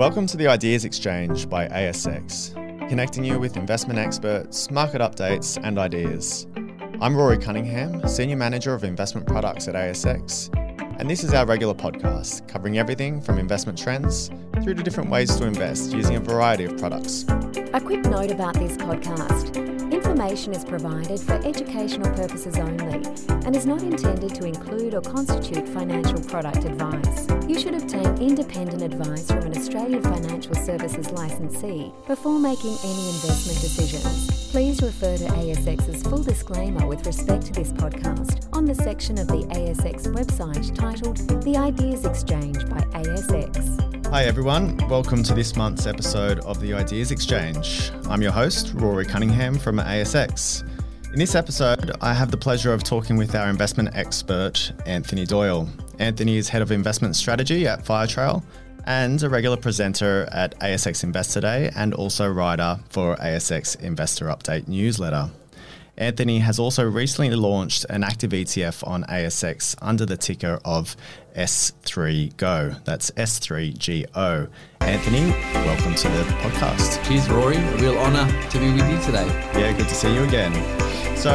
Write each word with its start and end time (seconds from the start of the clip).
Welcome 0.00 0.26
to 0.28 0.38
the 0.38 0.46
Ideas 0.46 0.86
Exchange 0.86 1.46
by 1.46 1.68
ASX, 1.68 2.54
connecting 2.88 3.22
you 3.22 3.38
with 3.38 3.58
investment 3.58 3.98
experts, 3.98 4.70
market 4.70 5.02
updates, 5.02 5.62
and 5.62 5.78
ideas. 5.78 6.46
I'm 7.02 7.14
Rory 7.14 7.36
Cunningham, 7.36 8.08
Senior 8.08 8.36
Manager 8.36 8.72
of 8.72 8.82
Investment 8.82 9.26
Products 9.26 9.68
at 9.68 9.74
ASX, 9.74 10.48
and 11.00 11.08
this 11.08 11.24
is 11.24 11.32
our 11.32 11.46
regular 11.46 11.72
podcast 11.72 12.46
covering 12.46 12.76
everything 12.76 13.22
from 13.22 13.38
investment 13.38 13.78
trends 13.78 14.30
through 14.62 14.74
to 14.74 14.82
different 14.82 15.08
ways 15.08 15.34
to 15.34 15.46
invest 15.46 15.92
using 15.92 16.16
a 16.16 16.20
variety 16.20 16.64
of 16.64 16.76
products. 16.76 17.24
A 17.72 17.80
quick 17.80 18.04
note 18.04 18.30
about 18.30 18.52
this 18.52 18.76
podcast. 18.76 19.56
Information 19.90 20.52
is 20.52 20.62
provided 20.62 21.18
for 21.18 21.34
educational 21.46 22.14
purposes 22.14 22.58
only 22.58 23.02
and 23.46 23.56
is 23.56 23.64
not 23.64 23.82
intended 23.82 24.34
to 24.34 24.44
include 24.44 24.92
or 24.92 25.00
constitute 25.00 25.66
financial 25.68 26.20
product 26.24 26.64
advice. 26.64 27.26
You 27.48 27.58
should 27.58 27.74
obtain 27.74 28.18
independent 28.18 28.82
advice 28.82 29.26
from 29.26 29.38
an 29.38 29.56
Australian 29.56 30.02
Financial 30.02 30.54
Services 30.54 31.10
licensee 31.12 31.92
before 32.06 32.38
making 32.38 32.76
any 32.84 33.08
investment 33.08 33.60
decisions. 33.60 34.40
Please 34.50 34.82
refer 34.82 35.16
to 35.16 35.24
ASX's 35.24 36.02
full 36.02 36.22
disclaimer 36.22 36.86
with 36.86 37.06
respect 37.06 37.46
to 37.46 37.52
this 37.52 37.72
podcast 37.72 38.48
on 38.52 38.64
the 38.64 38.74
section 38.74 39.18
of 39.18 39.28
the 39.28 39.44
ASX 39.54 40.06
website 40.08 40.76
The 40.90 41.56
Ideas 41.56 42.04
Exchange 42.04 42.68
by 42.68 42.80
ASX. 42.98 44.06
Hi, 44.08 44.24
everyone. 44.24 44.76
Welcome 44.88 45.22
to 45.22 45.34
this 45.34 45.54
month's 45.54 45.86
episode 45.86 46.40
of 46.40 46.60
the 46.60 46.74
Ideas 46.74 47.12
Exchange. 47.12 47.92
I'm 48.08 48.20
your 48.20 48.32
host, 48.32 48.72
Rory 48.74 49.06
Cunningham 49.06 49.56
from 49.56 49.76
ASX. 49.76 50.68
In 51.12 51.20
this 51.20 51.36
episode, 51.36 51.92
I 52.00 52.12
have 52.12 52.32
the 52.32 52.36
pleasure 52.36 52.74
of 52.74 52.82
talking 52.82 53.16
with 53.16 53.36
our 53.36 53.48
investment 53.48 53.90
expert, 53.94 54.72
Anthony 54.84 55.26
Doyle. 55.26 55.68
Anthony 56.00 56.38
is 56.38 56.48
head 56.48 56.60
of 56.60 56.72
investment 56.72 57.14
strategy 57.14 57.68
at 57.68 57.84
Firetrail 57.84 58.42
and 58.84 59.22
a 59.22 59.28
regular 59.28 59.56
presenter 59.56 60.28
at 60.32 60.58
ASX 60.58 61.04
Investor 61.04 61.40
Day 61.40 61.70
and 61.76 61.94
also 61.94 62.28
writer 62.28 62.80
for 62.88 63.14
ASX 63.18 63.80
Investor 63.80 64.24
Update 64.24 64.66
newsletter. 64.66 65.30
Anthony 66.00 66.38
has 66.38 66.58
also 66.58 66.82
recently 66.82 67.30
launched 67.36 67.84
an 67.90 68.02
active 68.02 68.30
ETF 68.30 68.88
on 68.88 69.04
ASX 69.04 69.76
under 69.82 70.06
the 70.06 70.16
ticker 70.16 70.58
of 70.64 70.96
S3Go. 71.36 72.82
That's 72.84 73.10
S3GO. 73.10 74.48
Anthony, 74.80 75.30
welcome 75.66 75.94
to 75.94 76.08
the 76.08 76.22
podcast. 76.40 77.06
Cheers, 77.06 77.28
Rory. 77.28 77.56
A 77.56 77.76
real 77.76 77.98
honour 77.98 78.26
to 78.48 78.58
be 78.58 78.72
with 78.72 78.90
you 78.90 78.98
today. 79.02 79.26
Yeah, 79.60 79.76
good 79.76 79.88
to 79.88 79.94
see 79.94 80.12
you 80.14 80.22
again. 80.22 80.54
So, 81.18 81.32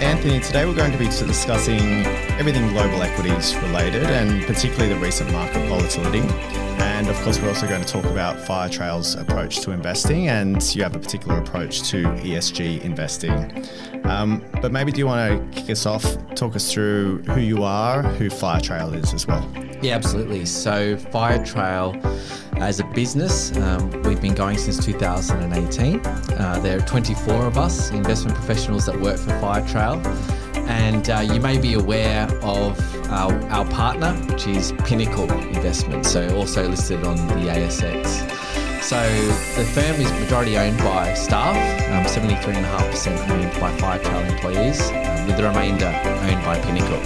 Anthony, 0.00 0.40
today 0.40 0.64
we're 0.64 0.74
going 0.74 0.92
to 0.92 0.98
be 0.98 1.04
discussing 1.04 2.06
everything 2.40 2.68
global 2.68 3.02
equities 3.02 3.54
related 3.56 4.04
and 4.04 4.42
particularly 4.46 4.94
the 4.94 4.98
recent 4.98 5.30
market 5.30 5.68
volatility. 5.68 6.22
And 7.00 7.08
of 7.08 7.18
course, 7.22 7.40
we're 7.40 7.48
also 7.48 7.66
going 7.66 7.82
to 7.82 7.90
talk 7.90 8.04
about 8.04 8.36
Firetrail's 8.36 9.14
approach 9.14 9.62
to 9.62 9.70
investing, 9.70 10.28
and 10.28 10.62
you 10.76 10.82
have 10.82 10.94
a 10.94 10.98
particular 10.98 11.38
approach 11.38 11.82
to 11.84 12.02
ESG 12.02 12.82
investing. 12.82 13.66
Um, 14.04 14.44
but 14.60 14.70
maybe 14.70 14.92
do 14.92 14.98
you 14.98 15.06
want 15.06 15.54
to 15.54 15.58
kick 15.58 15.70
us 15.70 15.86
off, 15.86 16.04
talk 16.34 16.54
us 16.56 16.70
through 16.70 17.22
who 17.22 17.40
you 17.40 17.64
are, 17.64 18.02
who 18.02 18.28
Firetrail 18.28 18.94
is 18.94 19.14
as 19.14 19.26
well? 19.26 19.50
Yeah, 19.80 19.94
absolutely. 19.94 20.44
So, 20.44 20.96
Firetrail 20.96 21.96
as 22.58 22.80
a 22.80 22.84
business, 22.88 23.56
um, 23.56 23.90
we've 24.02 24.20
been 24.20 24.34
going 24.34 24.58
since 24.58 24.84
2018. 24.84 26.04
Uh, 26.04 26.60
there 26.62 26.76
are 26.76 26.82
24 26.82 27.46
of 27.46 27.56
us, 27.56 27.90
investment 27.92 28.36
professionals 28.36 28.84
that 28.84 29.00
work 29.00 29.16
for 29.16 29.30
Firetrail. 29.40 30.04
And 30.70 31.10
uh, 31.10 31.18
you 31.18 31.40
may 31.40 31.58
be 31.58 31.74
aware 31.74 32.28
of 32.42 32.78
our, 33.10 33.32
our 33.50 33.64
partner, 33.70 34.12
which 34.32 34.46
is 34.46 34.72
Pinnacle 34.84 35.28
Investment, 35.32 36.06
so 36.06 36.32
also 36.36 36.68
listed 36.68 37.02
on 37.04 37.16
the 37.16 37.50
ASX. 37.50 38.06
So 38.80 39.00
the 39.56 39.64
firm 39.64 40.00
is 40.00 40.10
majority 40.20 40.56
owned 40.56 40.78
by 40.78 41.14
staff, 41.14 41.56
um, 41.90 42.04
73.5% 42.04 43.28
owned 43.30 43.60
by 43.60 43.76
Firetrail 43.78 44.30
employees, 44.30 44.80
um, 44.90 45.26
with 45.26 45.36
the 45.36 45.42
remainder 45.42 45.86
owned 45.86 46.44
by 46.44 46.60
Pinnacle. 46.60 47.02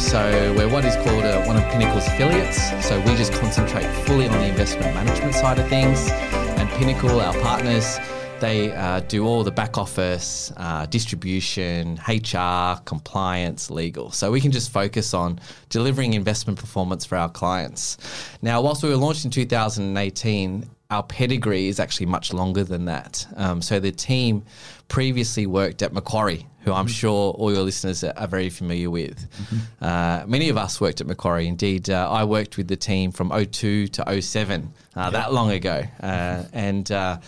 So 0.00 0.54
we're 0.56 0.68
what 0.68 0.84
is 0.84 0.96
called 0.96 1.24
a, 1.24 1.44
one 1.44 1.56
of 1.56 1.62
Pinnacle's 1.70 2.08
affiliates. 2.08 2.58
So 2.84 3.00
we 3.02 3.14
just 3.14 3.32
concentrate 3.34 3.86
fully 4.06 4.26
on 4.26 4.38
the 4.38 4.48
investment 4.48 4.92
management 4.94 5.34
side 5.34 5.60
of 5.60 5.68
things, 5.68 6.08
and 6.10 6.68
Pinnacle, 6.70 7.20
our 7.20 7.34
partners, 7.34 7.98
they 8.40 8.72
uh, 8.72 9.00
do 9.00 9.26
all 9.26 9.44
the 9.44 9.50
back 9.50 9.78
office, 9.78 10.52
uh, 10.56 10.86
distribution, 10.86 12.00
HR, 12.08 12.80
compliance, 12.84 13.70
legal. 13.70 14.10
So 14.10 14.30
we 14.30 14.40
can 14.40 14.52
just 14.52 14.70
focus 14.70 15.14
on 15.14 15.40
delivering 15.68 16.14
investment 16.14 16.58
performance 16.58 17.04
for 17.04 17.16
our 17.16 17.28
clients. 17.28 17.98
Now, 18.42 18.60
whilst 18.60 18.82
we 18.82 18.88
were 18.88 18.96
launched 18.96 19.24
in 19.24 19.30
2018, 19.30 20.68
our 20.90 21.02
pedigree 21.02 21.68
is 21.68 21.78
actually 21.78 22.06
much 22.06 22.32
longer 22.32 22.64
than 22.64 22.86
that. 22.86 23.26
Um, 23.36 23.60
so 23.60 23.78
the 23.78 23.92
team 23.92 24.44
previously 24.88 25.46
worked 25.46 25.82
at 25.82 25.92
Macquarie, 25.92 26.46
who 26.60 26.72
I'm 26.72 26.86
mm-hmm. 26.86 26.92
sure 26.92 27.32
all 27.32 27.52
your 27.52 27.62
listeners 27.62 28.02
are 28.02 28.26
very 28.26 28.48
familiar 28.48 28.88
with. 28.88 29.30
Mm-hmm. 29.30 29.84
Uh, 29.84 30.26
many 30.26 30.48
of 30.48 30.56
us 30.56 30.80
worked 30.80 31.02
at 31.02 31.06
Macquarie. 31.06 31.46
Indeed, 31.46 31.90
uh, 31.90 32.10
I 32.10 32.24
worked 32.24 32.56
with 32.56 32.68
the 32.68 32.76
team 32.76 33.12
from 33.12 33.30
02 33.30 33.88
to 33.88 34.22
07, 34.22 34.72
uh, 34.96 35.00
yep. 35.00 35.12
that 35.12 35.32
long 35.34 35.50
ago. 35.50 35.82
Uh, 36.02 36.44
and 36.54 36.90
uh, 36.90 37.18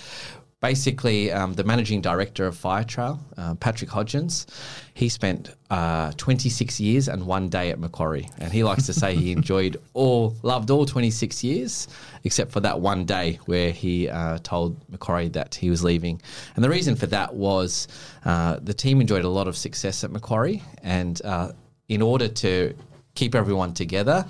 basically 0.61 1.33
um, 1.33 1.55
the 1.55 1.65
managing 1.65 2.01
director 2.01 2.47
of 2.47 2.55
Firetrail, 2.55 3.19
uh, 3.37 3.55
Patrick 3.55 3.91
Hodgens. 3.91 4.47
He 4.93 5.09
spent 5.09 5.55
uh, 5.71 6.13
26 6.17 6.79
years 6.81 7.09
and 7.09 7.27
one 7.27 7.49
day 7.49 7.71
at 7.71 7.79
Macquarie, 7.79 8.29
and 8.39 8.53
he 8.53 8.63
likes 8.63 8.87
to 8.87 8.93
say 8.93 9.15
he 9.15 9.33
enjoyed 9.33 9.79
all, 9.95 10.37
loved 10.43 10.71
all 10.71 10.85
26 10.85 11.43
years, 11.43 11.89
except 12.25 12.53
for 12.53 12.61
that 12.61 12.79
one 12.79 13.07
day 13.07 13.39
where 13.47 13.71
he 13.71 14.09
uh, 14.09 14.39
told 14.43 14.77
Macquarie 14.91 15.29
that 15.29 15.55
he 15.55 15.71
was 15.71 15.83
leaving. 15.83 16.21
And 16.55 16.65
the 16.65 16.71
reason 16.71 16.95
for 16.95 17.07
that 17.07 17.35
was 17.35 17.89
uh, 18.27 18.59
the 18.63 18.75
team 18.75 19.01
enjoyed 19.01 19.25
a 19.25 19.29
lot 19.29 19.49
of 19.49 19.57
success 19.57 20.05
at 20.05 20.11
Macquarie, 20.11 20.63
and 20.83 21.21
uh, 21.25 21.53
in 21.89 22.03
order 22.03 22.29
to 22.29 22.75
keep 23.15 23.35
everyone 23.35 23.75
together. 23.75 24.25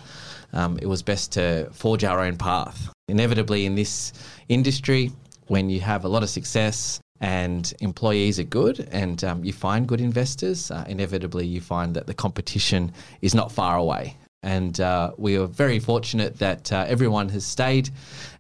Um, 0.53 0.79
it 0.83 0.87
was 0.87 1.01
best 1.03 1.31
to 1.33 1.69
forge 1.71 2.03
our 2.03 2.19
own 2.19 2.37
path. 2.37 2.93
Inevitably, 3.07 3.67
in 3.67 3.77
this 3.77 4.13
industry, 4.49 5.13
when 5.51 5.69
you 5.69 5.81
have 5.81 6.05
a 6.05 6.09
lot 6.09 6.23
of 6.23 6.31
success 6.31 7.01
and 7.21 7.75
employees 7.81 8.39
are 8.39 8.45
good 8.45 8.89
and 8.93 9.25
um, 9.25 9.43
you 9.43 9.53
find 9.53 9.89
good 9.89 10.01
investors, 10.01 10.71
uh, 10.71 10.85
inevitably 10.87 11.45
you 11.45 11.61
find 11.61 11.93
that 11.95 12.07
the 12.07 12.15
competition 12.15 12.93
is 13.21 13.35
not 13.35 13.51
far 13.51 13.77
away. 13.77 14.17
And 14.45 14.81
uh, 14.81 15.11
we 15.19 15.37
are 15.37 15.47
very 15.47 15.81
fortunate 15.81 16.39
that 16.39 16.73
uh, 16.73 16.85
everyone 16.87 17.29
has 17.31 17.45
stayed 17.45 17.91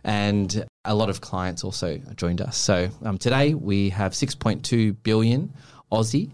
and 0.04 0.64
a 0.84 0.94
lot 0.94 1.10
of 1.10 1.20
clients 1.20 1.64
also 1.64 1.98
joined 2.14 2.40
us. 2.40 2.56
So 2.56 2.88
um, 3.02 3.18
today 3.18 3.54
we 3.54 3.90
have 3.90 4.12
6.2 4.12 4.96
billion 5.02 5.52
Aussie 5.90 6.30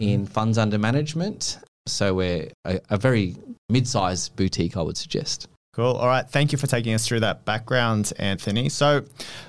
in 0.00 0.22
mm-hmm. 0.22 0.32
funds 0.32 0.56
under 0.56 0.78
management. 0.78 1.58
So 1.86 2.14
we're 2.14 2.48
a, 2.64 2.80
a 2.88 2.96
very 2.96 3.36
mid 3.68 3.86
sized 3.86 4.34
boutique, 4.36 4.78
I 4.78 4.80
would 4.80 4.96
suggest. 4.96 5.48
Cool. 5.74 5.96
All 5.96 6.06
right. 6.06 6.28
Thank 6.28 6.52
you 6.52 6.58
for 6.58 6.68
taking 6.68 6.94
us 6.94 7.04
through 7.04 7.20
that 7.20 7.44
background, 7.44 8.12
Anthony. 8.20 8.68
So 8.68 9.04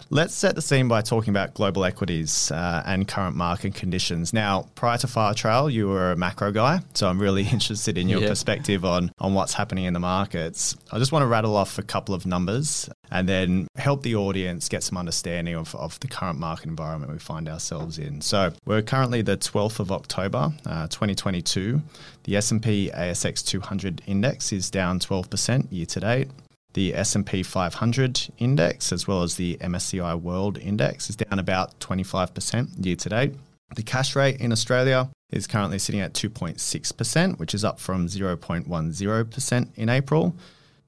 let's 0.09 0.33
set 0.33 0.55
the 0.55 0.61
scene 0.61 0.87
by 0.87 1.01
talking 1.01 1.31
about 1.31 1.53
global 1.53 1.85
equities 1.85 2.51
uh, 2.51 2.83
and 2.85 3.07
current 3.07 3.35
market 3.35 3.75
conditions. 3.75 4.33
Now, 4.33 4.67
prior 4.75 4.97
to 4.99 5.07
Fire 5.07 5.25
Firetrail, 5.25 5.71
you 5.71 5.87
were 5.87 6.11
a 6.11 6.15
macro 6.15 6.51
guy. 6.51 6.79
So 6.93 7.09
I'm 7.09 7.19
really 7.19 7.47
interested 7.51 7.97
in 7.97 8.09
your 8.09 8.21
yeah. 8.21 8.29
perspective 8.29 8.85
on, 8.85 9.11
on 9.19 9.33
what's 9.33 9.53
happening 9.53 9.85
in 9.85 9.93
the 9.93 9.99
markets. 9.99 10.75
I 10.91 10.99
just 10.99 11.11
want 11.11 11.23
to 11.23 11.27
rattle 11.27 11.55
off 11.55 11.77
a 11.77 11.83
couple 11.83 12.13
of 12.13 12.25
numbers 12.25 12.89
and 13.11 13.27
then 13.29 13.67
help 13.75 14.03
the 14.03 14.15
audience 14.15 14.69
get 14.69 14.83
some 14.83 14.97
understanding 14.97 15.55
of, 15.55 15.75
of 15.75 15.99
the 15.99 16.07
current 16.07 16.39
market 16.39 16.67
environment 16.67 17.11
we 17.11 17.19
find 17.19 17.47
ourselves 17.47 17.97
in. 17.97 18.21
So 18.21 18.53
we're 18.65 18.81
currently 18.81 19.21
the 19.21 19.37
12th 19.37 19.79
of 19.79 19.91
October, 19.91 20.53
uh, 20.65 20.87
2022. 20.87 21.81
The 22.23 22.35
S&P 22.37 22.91
ASX 22.93 23.45
200 23.45 24.01
index 24.07 24.51
is 24.51 24.69
down 24.69 24.99
12% 24.99 25.71
year 25.71 25.85
to 25.85 25.99
date. 25.99 26.29
The 26.75 26.93
S&P 26.93 27.41
500 27.41 28.27
index 28.37 28.91
as 28.91 29.07
well 29.07 29.23
as 29.23 29.35
the 29.35 29.55
MSCI 29.61 30.21
World 30.21 30.57
Index 30.57 31.09
is 31.09 31.15
down 31.15 31.39
about 31.39 31.79
25% 31.79 32.85
year 32.85 32.97
to 32.97 33.07
date. 33.07 33.33
The 33.77 33.81
cash 33.81 34.13
rate 34.13 34.41
in 34.41 34.51
Australia 34.51 35.09
is 35.31 35.47
currently 35.47 35.79
sitting 35.79 36.01
at 36.01 36.11
2.6%, 36.11 37.39
which 37.39 37.53
is 37.53 37.63
up 37.63 37.79
from 37.79 38.07
0.10% 38.07 39.67
in 39.77 39.87
April. 39.87 40.35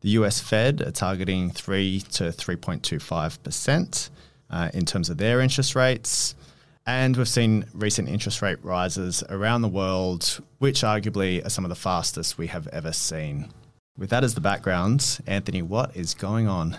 The 0.02 0.10
US 0.10 0.42
Fed 0.42 0.82
are 0.82 0.92
targeting 0.92 1.52
3 1.52 2.02
to 2.02 2.24
3.25% 2.26 4.10
uh, 4.50 4.70
in 4.74 4.86
terms 4.86 5.10
of 5.10 5.18
their 5.18 5.40
interest 5.40 5.74
rates. 5.74 6.36
And 6.86 7.16
we've 7.16 7.30
seen 7.30 7.64
recent 7.74 8.10
interest 8.10 8.42
rate 8.42 8.62
rises 8.62 9.24
around 9.30 9.62
the 9.62 9.70
world, 9.70 10.42
which 10.60 10.82
arguably 10.82 11.46
are 11.46 11.50
some 11.50 11.64
of 11.64 11.70
the 11.70 11.76
fastest 11.76 12.38
we 12.38 12.48
have 12.48 12.68
ever 12.68 12.92
seen. 12.92 13.54
With 13.98 14.12
that 14.12 14.24
as 14.24 14.36
the 14.36 14.42
background, 14.42 15.20
Anthony, 15.26 15.64
what 15.64 15.96
is 15.96 16.14
going 16.14 16.48
on? 16.48 16.78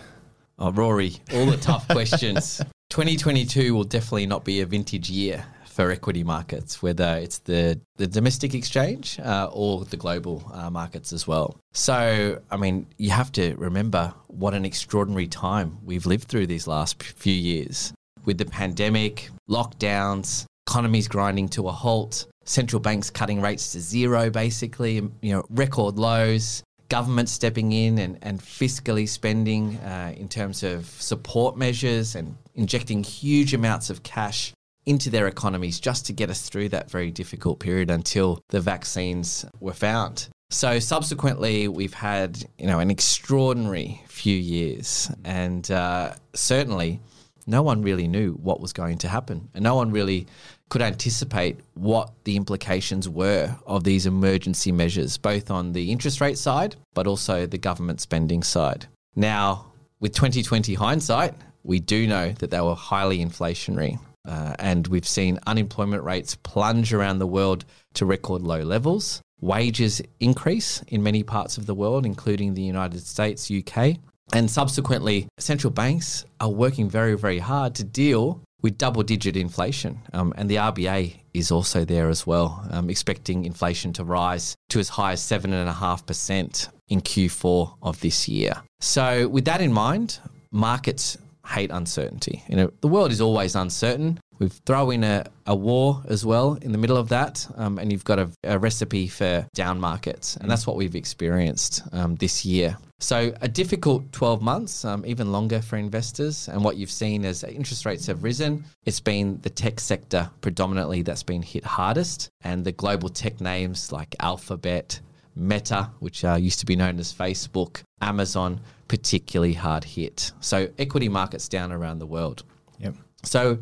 Oh, 0.56 0.70
Rory, 0.70 1.16
all 1.34 1.46
the 1.46 1.56
tough 1.56 1.88
questions. 1.90 2.62
2022 2.90 3.74
will 3.74 3.82
definitely 3.82 4.26
not 4.26 4.44
be 4.44 4.60
a 4.60 4.66
vintage 4.66 5.10
year 5.10 5.44
for 5.66 5.90
equity 5.90 6.22
markets, 6.22 6.80
whether 6.80 7.16
it's 7.16 7.38
the, 7.38 7.80
the 7.96 8.06
domestic 8.06 8.54
exchange 8.54 9.18
uh, 9.18 9.50
or 9.52 9.84
the 9.84 9.96
global 9.96 10.48
uh, 10.54 10.70
markets 10.70 11.12
as 11.12 11.26
well. 11.26 11.56
So, 11.72 12.40
I 12.52 12.56
mean, 12.56 12.86
you 12.98 13.10
have 13.10 13.32
to 13.32 13.54
remember 13.56 14.14
what 14.28 14.54
an 14.54 14.64
extraordinary 14.64 15.26
time 15.26 15.78
we've 15.84 16.06
lived 16.06 16.28
through 16.28 16.46
these 16.46 16.68
last 16.68 17.02
few 17.02 17.34
years 17.34 17.92
with 18.26 18.38
the 18.38 18.46
pandemic, 18.46 19.30
lockdowns, 19.50 20.44
economies 20.68 21.08
grinding 21.08 21.48
to 21.48 21.66
a 21.66 21.72
halt, 21.72 22.26
central 22.44 22.78
banks 22.80 23.10
cutting 23.10 23.40
rates 23.40 23.72
to 23.72 23.80
zero, 23.80 24.30
basically, 24.30 24.94
you 25.20 25.32
know, 25.32 25.44
record 25.50 25.98
lows, 25.98 26.62
government 26.88 27.28
stepping 27.28 27.72
in 27.72 27.98
and, 27.98 28.18
and 28.22 28.40
fiscally 28.40 29.08
spending 29.08 29.76
uh, 29.78 30.12
in 30.16 30.28
terms 30.28 30.62
of 30.62 30.86
support 30.86 31.56
measures 31.56 32.14
and 32.14 32.36
injecting 32.54 33.02
huge 33.02 33.54
amounts 33.54 33.90
of 33.90 34.02
cash 34.02 34.52
into 34.86 35.10
their 35.10 35.28
economies 35.28 35.78
just 35.78 36.06
to 36.06 36.12
get 36.14 36.30
us 36.30 36.48
through 36.48 36.70
that 36.70 36.90
very 36.90 37.10
difficult 37.10 37.60
period 37.60 37.90
until 37.90 38.40
the 38.48 38.60
vaccines 38.60 39.44
were 39.60 39.74
found. 39.74 40.28
So 40.50 40.78
subsequently, 40.78 41.68
we've 41.68 41.92
had 41.92 42.42
you 42.56 42.66
know 42.66 42.78
an 42.78 42.90
extraordinary 42.90 44.00
few 44.06 44.36
years, 44.36 45.10
and 45.22 45.70
uh, 45.70 46.14
certainly 46.32 47.00
no 47.46 47.62
one 47.62 47.82
really 47.82 48.08
knew 48.08 48.32
what 48.32 48.60
was 48.60 48.72
going 48.72 48.96
to 48.98 49.08
happen, 49.08 49.50
and 49.52 49.62
no 49.62 49.74
one 49.74 49.90
really 49.90 50.26
could 50.68 50.82
anticipate 50.82 51.58
what 51.74 52.12
the 52.24 52.36
implications 52.36 53.08
were 53.08 53.56
of 53.66 53.84
these 53.84 54.06
emergency 54.06 54.72
measures, 54.72 55.16
both 55.16 55.50
on 55.50 55.72
the 55.72 55.90
interest 55.90 56.20
rate 56.20 56.38
side, 56.38 56.76
but 56.94 57.06
also 57.06 57.46
the 57.46 57.58
government 57.58 58.00
spending 58.00 58.42
side. 58.42 58.86
Now, 59.16 59.66
with 60.00 60.14
2020 60.14 60.74
hindsight, 60.74 61.34
we 61.64 61.80
do 61.80 62.06
know 62.06 62.32
that 62.32 62.50
they 62.50 62.60
were 62.60 62.74
highly 62.74 63.18
inflationary. 63.18 63.98
Uh, 64.26 64.54
and 64.58 64.86
we've 64.88 65.08
seen 65.08 65.38
unemployment 65.46 66.04
rates 66.04 66.34
plunge 66.36 66.92
around 66.92 67.18
the 67.18 67.26
world 67.26 67.64
to 67.94 68.04
record 68.04 68.42
low 68.42 68.60
levels. 68.60 69.22
Wages 69.40 70.02
increase 70.20 70.82
in 70.88 71.02
many 71.02 71.22
parts 71.22 71.56
of 71.56 71.66
the 71.66 71.74
world, 71.74 72.04
including 72.04 72.54
the 72.54 72.62
United 72.62 73.00
States, 73.00 73.50
UK. 73.50 73.96
And 74.34 74.50
subsequently, 74.50 75.28
central 75.38 75.70
banks 75.70 76.26
are 76.40 76.50
working 76.50 76.90
very, 76.90 77.16
very 77.16 77.38
hard 77.38 77.74
to 77.76 77.84
deal 77.84 78.42
with 78.62 78.78
double 78.78 79.02
digit 79.02 79.36
inflation. 79.36 80.00
Um, 80.12 80.32
and 80.36 80.48
the 80.48 80.56
RBA 80.56 81.16
is 81.34 81.50
also 81.50 81.84
there 81.84 82.08
as 82.08 82.26
well, 82.26 82.66
um, 82.70 82.90
expecting 82.90 83.44
inflation 83.44 83.92
to 83.94 84.04
rise 84.04 84.56
to 84.70 84.78
as 84.78 84.88
high 84.88 85.12
as 85.12 85.20
7.5% 85.20 86.68
in 86.88 87.00
Q4 87.00 87.74
of 87.82 88.00
this 88.00 88.28
year. 88.28 88.54
So, 88.80 89.28
with 89.28 89.44
that 89.44 89.60
in 89.60 89.72
mind, 89.72 90.18
markets 90.50 91.18
hate 91.46 91.70
uncertainty. 91.70 92.42
You 92.48 92.56
know, 92.56 92.70
the 92.80 92.88
world 92.88 93.10
is 93.10 93.20
always 93.20 93.54
uncertain. 93.54 94.20
We've 94.38 94.52
throw 94.66 94.90
in 94.90 95.02
a, 95.02 95.24
a 95.46 95.54
war 95.54 96.02
as 96.08 96.24
well 96.24 96.54
in 96.62 96.72
the 96.72 96.78
middle 96.78 96.96
of 96.96 97.08
that, 97.08 97.46
um, 97.56 97.78
and 97.78 97.90
you've 97.90 98.04
got 98.04 98.18
a, 98.18 98.30
a, 98.44 98.58
recipe 98.58 99.08
for 99.08 99.46
down 99.54 99.80
markets, 99.80 100.36
and 100.36 100.48
that's 100.48 100.66
what 100.66 100.76
we've 100.76 100.94
experienced 100.94 101.82
um, 101.92 102.14
this 102.16 102.44
year. 102.44 102.76
So 103.00 103.32
a 103.40 103.48
difficult 103.48 104.10
12 104.10 104.42
months, 104.42 104.84
um, 104.84 105.06
even 105.06 105.30
longer 105.30 105.62
for 105.62 105.76
investors. 105.76 106.48
And 106.48 106.64
what 106.64 106.76
you've 106.76 106.90
seen 106.90 107.24
as 107.24 107.44
interest 107.44 107.86
rates 107.86 108.06
have 108.06 108.24
risen, 108.24 108.64
it's 108.86 108.98
been 108.98 109.38
the 109.42 109.50
tech 109.50 109.78
sector 109.78 110.28
predominantly 110.40 111.02
that's 111.02 111.22
been 111.22 111.42
hit 111.42 111.64
hardest, 111.64 112.28
and 112.42 112.64
the 112.64 112.72
global 112.72 113.08
tech 113.08 113.40
names 113.40 113.92
like 113.92 114.16
Alphabet, 114.18 115.00
Meta, 115.36 115.90
which 116.00 116.24
uh, 116.24 116.34
used 116.34 116.58
to 116.58 116.66
be 116.66 116.74
known 116.74 116.98
as 116.98 117.14
Facebook, 117.14 117.82
Amazon, 118.00 118.60
particularly 118.88 119.52
hard 119.52 119.84
hit. 119.84 120.32
So 120.40 120.68
equity 120.76 121.08
markets 121.08 121.48
down 121.48 121.70
around 121.70 122.00
the 122.00 122.06
world. 122.06 122.42
Yep. 122.80 122.96
So 123.22 123.58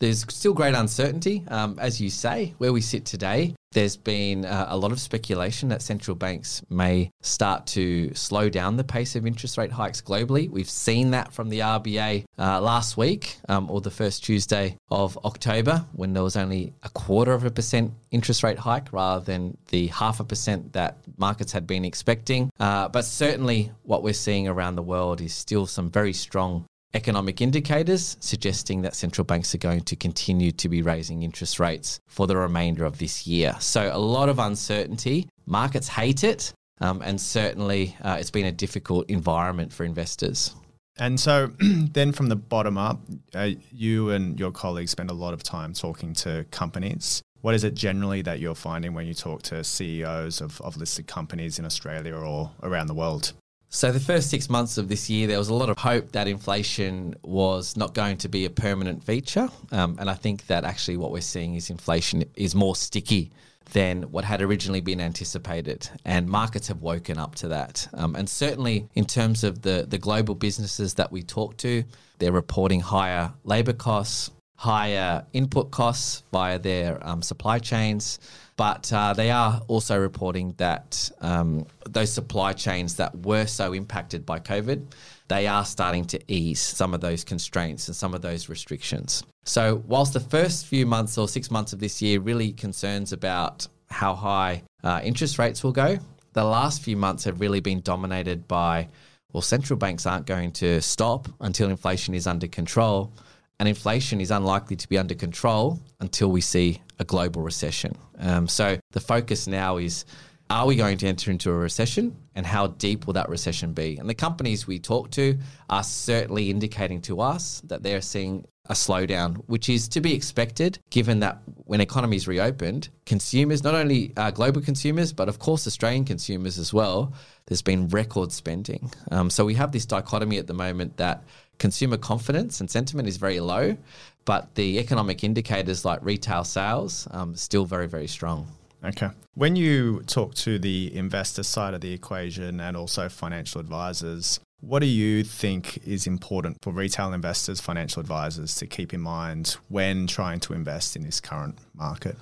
there's 0.00 0.24
still 0.28 0.54
great 0.54 0.74
uncertainty, 0.74 1.44
um, 1.48 1.78
as 1.78 2.00
you 2.00 2.10
say, 2.10 2.54
where 2.58 2.72
we 2.72 2.80
sit 2.80 3.04
today. 3.04 3.54
There's 3.72 3.96
been 3.96 4.44
uh, 4.44 4.66
a 4.68 4.76
lot 4.76 4.90
of 4.90 4.98
speculation 4.98 5.68
that 5.68 5.80
central 5.80 6.16
banks 6.16 6.62
may 6.70 7.10
start 7.20 7.66
to 7.68 8.12
slow 8.14 8.48
down 8.48 8.76
the 8.76 8.82
pace 8.82 9.14
of 9.14 9.26
interest 9.26 9.58
rate 9.58 9.70
hikes 9.70 10.00
globally. 10.00 10.50
We've 10.50 10.68
seen 10.68 11.12
that 11.12 11.32
from 11.32 11.50
the 11.50 11.60
RBA 11.60 12.24
uh, 12.36 12.60
last 12.60 12.96
week 12.96 13.36
um, 13.48 13.70
or 13.70 13.80
the 13.80 13.90
first 13.90 14.24
Tuesday 14.24 14.76
of 14.90 15.16
October 15.18 15.84
when 15.92 16.14
there 16.14 16.24
was 16.24 16.34
only 16.34 16.72
a 16.82 16.88
quarter 16.88 17.32
of 17.32 17.44
a 17.44 17.50
percent 17.50 17.92
interest 18.10 18.42
rate 18.42 18.58
hike 18.58 18.92
rather 18.92 19.24
than 19.24 19.56
the 19.68 19.86
half 19.88 20.18
a 20.18 20.24
percent 20.24 20.72
that 20.72 20.96
markets 21.16 21.52
had 21.52 21.66
been 21.66 21.84
expecting. 21.84 22.50
Uh, 22.58 22.88
but 22.88 23.04
certainly, 23.04 23.70
what 23.84 24.02
we're 24.02 24.12
seeing 24.14 24.48
around 24.48 24.74
the 24.74 24.82
world 24.82 25.20
is 25.20 25.32
still 25.32 25.66
some 25.66 25.90
very 25.90 26.14
strong 26.14 26.64
economic 26.94 27.40
indicators 27.40 28.16
suggesting 28.20 28.82
that 28.82 28.94
central 28.94 29.24
banks 29.24 29.54
are 29.54 29.58
going 29.58 29.82
to 29.82 29.96
continue 29.96 30.50
to 30.52 30.68
be 30.68 30.82
raising 30.82 31.22
interest 31.22 31.60
rates 31.60 32.00
for 32.06 32.26
the 32.26 32.36
remainder 32.36 32.84
of 32.84 32.98
this 32.98 33.26
year. 33.26 33.54
So, 33.60 33.90
a 33.92 33.98
lot 33.98 34.28
of 34.28 34.38
uncertainty. 34.38 35.28
Markets 35.46 35.88
hate 35.88 36.24
it, 36.24 36.52
um, 36.80 37.02
and 37.02 37.20
certainly 37.20 37.96
uh, 38.02 38.16
it's 38.18 38.30
been 38.30 38.46
a 38.46 38.52
difficult 38.52 39.08
environment 39.10 39.72
for 39.72 39.84
investors. 39.84 40.54
And 40.98 41.18
so, 41.18 41.52
then 41.60 42.12
from 42.12 42.28
the 42.28 42.36
bottom 42.36 42.76
up, 42.76 43.00
uh, 43.34 43.50
you 43.72 44.10
and 44.10 44.38
your 44.38 44.50
colleagues 44.50 44.90
spend 44.90 45.10
a 45.10 45.14
lot 45.14 45.34
of 45.34 45.42
time 45.42 45.72
talking 45.72 46.12
to 46.14 46.44
companies. 46.50 47.22
What 47.40 47.54
is 47.54 47.64
it 47.64 47.74
generally 47.74 48.20
that 48.22 48.38
you're 48.38 48.54
finding 48.54 48.92
when 48.92 49.06
you 49.06 49.14
talk 49.14 49.42
to 49.44 49.64
CEOs 49.64 50.42
of, 50.42 50.60
of 50.60 50.76
listed 50.76 51.06
companies 51.06 51.58
in 51.58 51.64
Australia 51.64 52.14
or 52.14 52.50
around 52.62 52.88
the 52.88 52.94
world? 52.94 53.32
So, 53.72 53.92
the 53.92 54.00
first 54.00 54.30
six 54.30 54.50
months 54.50 54.78
of 54.78 54.88
this 54.88 55.08
year, 55.08 55.28
there 55.28 55.38
was 55.38 55.48
a 55.48 55.54
lot 55.54 55.70
of 55.70 55.78
hope 55.78 56.10
that 56.10 56.26
inflation 56.26 57.14
was 57.22 57.76
not 57.76 57.94
going 57.94 58.16
to 58.16 58.28
be 58.28 58.44
a 58.44 58.50
permanent 58.50 59.04
feature. 59.04 59.48
Um, 59.70 59.96
and 60.00 60.10
I 60.10 60.14
think 60.14 60.48
that 60.48 60.64
actually 60.64 60.96
what 60.96 61.12
we're 61.12 61.20
seeing 61.20 61.54
is 61.54 61.70
inflation 61.70 62.24
is 62.34 62.52
more 62.52 62.74
sticky 62.74 63.30
than 63.72 64.02
what 64.10 64.24
had 64.24 64.42
originally 64.42 64.80
been 64.80 65.00
anticipated. 65.00 65.88
And 66.04 66.28
markets 66.28 66.66
have 66.66 66.82
woken 66.82 67.16
up 67.16 67.36
to 67.36 67.48
that. 67.48 67.86
Um, 67.94 68.16
and 68.16 68.28
certainly, 68.28 68.88
in 68.94 69.04
terms 69.04 69.44
of 69.44 69.62
the, 69.62 69.86
the 69.88 69.98
global 69.98 70.34
businesses 70.34 70.94
that 70.94 71.12
we 71.12 71.22
talk 71.22 71.56
to, 71.58 71.84
they're 72.18 72.32
reporting 72.32 72.80
higher 72.80 73.32
labor 73.44 73.72
costs, 73.72 74.32
higher 74.60 75.24
input 75.32 75.70
costs 75.70 76.22
via 76.32 76.58
their 76.58 76.98
um, 77.00 77.22
supply 77.22 77.58
chains. 77.58 78.18
But 78.58 78.92
uh, 78.92 79.14
they 79.14 79.30
are 79.30 79.62
also 79.68 79.98
reporting 79.98 80.52
that 80.58 81.10
um, 81.22 81.64
those 81.88 82.12
supply 82.12 82.52
chains 82.52 82.96
that 82.96 83.24
were 83.24 83.46
so 83.46 83.72
impacted 83.72 84.26
by 84.26 84.38
COVID, 84.38 84.84
they 85.28 85.46
are 85.46 85.64
starting 85.64 86.04
to 86.08 86.20
ease 86.28 86.60
some 86.60 86.92
of 86.92 87.00
those 87.00 87.24
constraints 87.24 87.88
and 87.88 87.96
some 87.96 88.12
of 88.12 88.20
those 88.20 88.50
restrictions. 88.50 89.22
So, 89.46 89.82
whilst 89.86 90.12
the 90.12 90.20
first 90.20 90.66
few 90.66 90.84
months 90.84 91.16
or 91.16 91.26
six 91.26 91.50
months 91.50 91.72
of 91.72 91.78
this 91.78 92.02
year 92.02 92.20
really 92.20 92.52
concerns 92.52 93.14
about 93.14 93.66
how 93.88 94.14
high 94.14 94.62
uh, 94.84 95.00
interest 95.02 95.38
rates 95.38 95.64
will 95.64 95.72
go, 95.72 95.96
the 96.34 96.44
last 96.44 96.82
few 96.82 96.98
months 96.98 97.24
have 97.24 97.40
really 97.40 97.60
been 97.60 97.80
dominated 97.80 98.46
by 98.46 98.88
well, 99.32 99.40
central 99.40 99.78
banks 99.78 100.04
aren't 100.04 100.26
going 100.26 100.52
to 100.52 100.82
stop 100.82 101.28
until 101.40 101.70
inflation 101.70 102.14
is 102.14 102.26
under 102.26 102.46
control 102.46 103.10
and 103.60 103.68
inflation 103.68 104.22
is 104.22 104.30
unlikely 104.30 104.74
to 104.74 104.88
be 104.88 104.96
under 104.96 105.14
control 105.14 105.78
until 106.00 106.32
we 106.32 106.40
see 106.40 106.80
a 106.98 107.04
global 107.04 107.42
recession. 107.42 107.94
Um, 108.18 108.48
so 108.48 108.78
the 108.92 109.00
focus 109.00 109.46
now 109.46 109.76
is 109.76 110.06
are 110.48 110.66
we 110.66 110.76
going 110.76 110.96
to 110.98 111.06
enter 111.06 111.30
into 111.30 111.50
a 111.50 111.54
recession 111.54 112.16
and 112.34 112.46
how 112.46 112.68
deep 112.68 113.06
will 113.06 113.12
that 113.12 113.28
recession 113.28 113.74
be? 113.74 113.98
And 113.98 114.08
the 114.08 114.14
companies 114.14 114.66
we 114.66 114.78
talk 114.78 115.10
to 115.12 115.38
are 115.68 115.84
certainly 115.84 116.50
indicating 116.50 117.02
to 117.02 117.20
us 117.20 117.60
that 117.66 117.82
they're 117.82 118.00
seeing 118.00 118.46
a 118.70 118.72
slowdown, 118.72 119.36
which 119.46 119.68
is 119.68 119.88
to 119.88 120.00
be 120.00 120.14
expected 120.14 120.78
given 120.90 121.20
that 121.20 121.42
when 121.66 121.80
economies 121.80 122.26
reopened, 122.26 122.88
consumers, 123.04 123.62
not 123.62 123.74
only 123.74 124.12
uh, 124.16 124.30
global 124.30 124.62
consumers, 124.62 125.12
but 125.12 125.28
of 125.28 125.38
course 125.38 125.66
Australian 125.66 126.04
consumers 126.04 126.58
as 126.58 126.72
well, 126.72 127.12
there's 127.50 127.62
been 127.62 127.88
record 127.88 128.30
spending. 128.30 128.92
Um, 129.10 129.28
so 129.28 129.44
we 129.44 129.54
have 129.54 129.72
this 129.72 129.84
dichotomy 129.84 130.38
at 130.38 130.46
the 130.46 130.54
moment 130.54 130.96
that 130.98 131.24
consumer 131.58 131.96
confidence 131.96 132.60
and 132.60 132.70
sentiment 132.70 133.08
is 133.08 133.16
very 133.16 133.40
low, 133.40 133.76
but 134.24 134.54
the 134.54 134.78
economic 134.78 135.24
indicators 135.24 135.84
like 135.84 135.98
retail 136.02 136.44
sales 136.44 137.08
um, 137.10 137.34
still 137.34 137.64
very 137.64 137.88
very 137.88 138.06
strong. 138.06 138.46
Okay. 138.84 139.08
When 139.34 139.56
you 139.56 140.02
talk 140.06 140.34
to 140.34 140.60
the 140.60 140.94
investor 140.94 141.42
side 141.42 141.74
of 141.74 141.80
the 141.80 141.92
equation 141.92 142.60
and 142.60 142.76
also 142.76 143.08
financial 143.08 143.60
advisors, 143.60 144.38
what 144.60 144.78
do 144.78 144.86
you 144.86 145.24
think 145.24 145.84
is 145.84 146.06
important 146.06 146.58
for 146.62 146.72
retail 146.72 147.12
investors, 147.12 147.60
financial 147.60 147.98
advisors 147.98 148.54
to 148.56 148.66
keep 148.66 148.94
in 148.94 149.00
mind 149.00 149.56
when 149.68 150.06
trying 150.06 150.38
to 150.40 150.52
invest 150.52 150.94
in 150.94 151.02
this 151.02 151.20
current 151.20 151.58
market? 151.74 152.16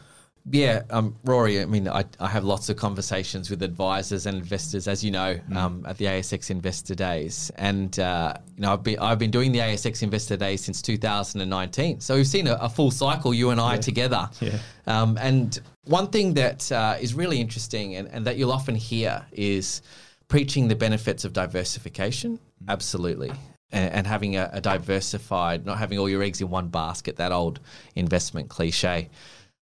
Yeah, 0.50 0.82
um, 0.90 1.14
Rory. 1.24 1.60
I 1.60 1.66
mean, 1.66 1.88
I, 1.88 2.04
I 2.18 2.28
have 2.28 2.44
lots 2.44 2.68
of 2.68 2.76
conversations 2.76 3.50
with 3.50 3.62
advisors 3.62 4.26
and 4.26 4.38
investors, 4.38 4.88
as 4.88 5.04
you 5.04 5.10
know, 5.10 5.34
mm. 5.34 5.56
um, 5.56 5.84
at 5.86 5.98
the 5.98 6.06
ASX 6.06 6.50
Investor 6.50 6.94
Days, 6.94 7.50
and 7.56 7.98
uh, 7.98 8.34
you 8.56 8.62
know, 8.62 8.72
I've 8.72 8.82
been 8.82 8.98
I've 8.98 9.18
been 9.18 9.30
doing 9.30 9.52
the 9.52 9.58
ASX 9.58 10.02
Investor 10.02 10.36
Days 10.36 10.62
since 10.62 10.80
2019. 10.80 12.00
So 12.00 12.14
we've 12.16 12.26
seen 12.26 12.46
a, 12.46 12.54
a 12.54 12.68
full 12.68 12.90
cycle, 12.90 13.34
you 13.34 13.50
and 13.50 13.60
I 13.60 13.74
yeah. 13.74 13.80
together. 13.80 14.30
Yeah. 14.40 14.58
Um, 14.86 15.18
and 15.20 15.60
one 15.84 16.08
thing 16.08 16.32
that 16.34 16.70
uh, 16.70 16.96
is 17.00 17.12
really 17.12 17.40
interesting, 17.40 17.96
and, 17.96 18.08
and 18.08 18.26
that 18.26 18.36
you'll 18.36 18.52
often 18.52 18.74
hear, 18.76 19.26
is 19.32 19.82
preaching 20.28 20.68
the 20.68 20.76
benefits 20.76 21.24
of 21.24 21.32
diversification. 21.32 22.38
Mm. 22.38 22.68
Absolutely. 22.68 23.32
and, 23.72 23.92
and 23.92 24.06
having 24.06 24.36
a, 24.36 24.48
a 24.52 24.60
diversified, 24.60 25.66
not 25.66 25.78
having 25.78 25.98
all 25.98 26.08
your 26.08 26.22
eggs 26.22 26.40
in 26.40 26.48
one 26.48 26.68
basket, 26.68 27.16
that 27.16 27.32
old 27.32 27.60
investment 27.96 28.48
cliche. 28.48 29.10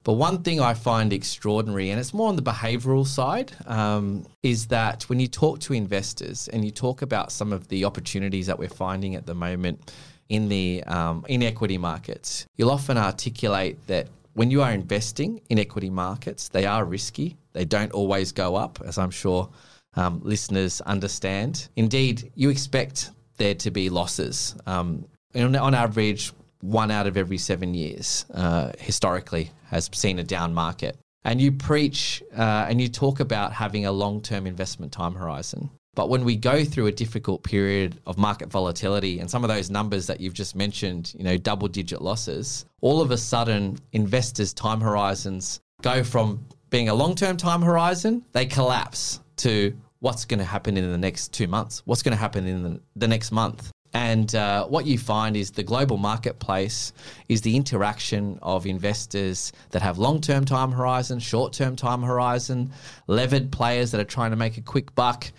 But 0.04 0.14
one 0.14 0.44
thing 0.44 0.60
I 0.60 0.74
find 0.74 1.14
extraordinary, 1.14 1.90
and 1.90 2.00
it's 2.00 2.14
more 2.14 2.28
on 2.28 2.36
the 2.36 2.42
behavioral 2.42 3.08
side, 3.08 3.54
um, 3.66 4.26
is 4.44 4.68
that 4.68 5.04
when 5.04 5.20
you 5.20 5.28
talk 5.28 5.60
to 5.62 5.74
investors 5.74 6.50
and 6.50 6.66
you 6.66 6.72
talk 6.72 7.02
about 7.02 7.32
some 7.32 7.54
of 7.54 7.68
the 7.70 7.86
opportunities 7.86 8.48
that 8.48 8.60
we're 8.60 8.68
finding 8.68 9.16
at 9.16 9.26
the 9.26 9.34
moment 9.34 9.94
in 10.30 10.50
the 10.50 10.84
um, 10.88 11.26
in 11.30 11.42
equity 11.42 11.78
markets, 11.78 12.46
you'll 12.58 12.72
often 12.72 12.98
articulate 12.98 13.78
that 13.88 14.08
when 14.34 14.52
you 14.52 14.62
are 14.62 14.72
investing 14.72 15.40
in 15.50 15.60
equity 15.60 15.90
markets, 15.90 16.50
they 16.50 16.66
are 16.66 16.84
risky. 16.84 17.38
They 17.54 17.66
don't 17.66 17.92
always 17.92 18.32
go 18.32 18.56
up, 18.56 18.82
as 18.86 18.98
I'm 18.98 19.12
sure 19.12 19.50
um, 19.96 20.22
listeners 20.24 20.82
understand. 20.82 21.70
Indeed, 21.76 22.32
you 22.36 22.50
expect 22.50 23.12
there 23.38 23.56
to 23.56 23.72
be 23.72 23.90
losses. 23.90 24.56
Um, 24.66 25.06
on, 25.36 25.56
on 25.56 25.74
average, 25.74 26.34
one 26.64 26.92
out 26.92 27.08
of 27.08 27.18
every 27.18 27.38
seven 27.38 27.74
years 27.74 28.26
uh, 28.34 28.72
historically 28.80 29.52
has 29.70 29.90
seen 29.94 30.18
a 30.18 30.24
down 30.24 30.54
market. 30.54 30.98
And 31.26 31.42
you 31.42 31.52
preach 31.52 32.24
uh, 32.36 32.66
and 32.70 32.82
you 32.82 32.88
talk 32.88 33.20
about 33.20 33.52
having 33.54 33.86
a 33.86 33.92
long 33.92 34.22
term 34.22 34.48
investment 34.48 34.92
time 34.92 35.14
horizon. 35.14 35.70
But 35.96 36.10
when 36.10 36.24
we 36.24 36.36
go 36.36 36.66
through 36.66 36.88
a 36.88 36.92
difficult 36.92 37.44
period 37.44 38.00
of 38.08 38.18
market 38.18 38.50
volatility 38.50 39.20
and 39.20 39.30
some 39.30 39.44
of 39.44 39.50
those 39.50 39.70
numbers 39.70 40.08
that 40.08 40.20
you've 40.20 40.34
just 40.34 40.56
mentioned, 40.56 41.14
you 41.16 41.24
know, 41.24 41.38
double 41.38 41.68
digit 41.68 42.02
losses, 42.02 42.66
all 42.82 43.02
of 43.02 43.12
a 43.12 43.18
sudden 43.18 43.78
investors' 43.92 44.54
time 44.54 44.82
horizons 44.82 45.60
go 45.82 46.04
from 46.04 46.46
being 46.70 46.90
a 46.90 46.94
long 46.94 47.14
term 47.14 47.38
time 47.38 47.62
horizon, 47.62 48.24
they 48.32 48.46
collapse 48.46 49.20
to 49.38 49.76
what's 50.00 50.26
going 50.26 50.40
to 50.40 50.46
happen 50.46 50.78
in 50.78 50.92
the 50.92 50.98
next 50.98 51.32
two 51.34 51.48
months, 51.48 51.84
what's 51.86 52.02
going 52.02 52.14
to 52.14 52.20
happen 52.20 52.48
in 52.48 52.64
the, 52.64 52.82
the 52.96 53.08
next 53.08 53.32
month. 53.32 53.72
And 53.94 54.34
uh, 54.34 54.66
what 54.66 54.86
you 54.88 54.98
find 54.98 55.38
is 55.38 55.52
the 55.52 55.64
global 55.64 55.98
marketplace 55.98 56.94
is 57.30 57.42
the 57.42 57.56
interaction 57.56 58.40
of 58.42 58.66
investors 58.66 59.52
that 59.70 59.84
have 59.84 60.00
long 60.00 60.20
term 60.20 60.46
time 60.46 60.72
horizon, 60.72 61.20
short 61.20 61.54
term 61.54 61.76
time 61.76 62.02
horizon, 62.02 62.72
levered 63.08 63.52
players 63.52 63.92
that 63.92 64.02
are 64.02 64.06
trying 64.06 64.32
to 64.32 64.38
make 64.38 64.58
a 64.58 64.62
quick 64.62 64.96
buck. 64.96 65.32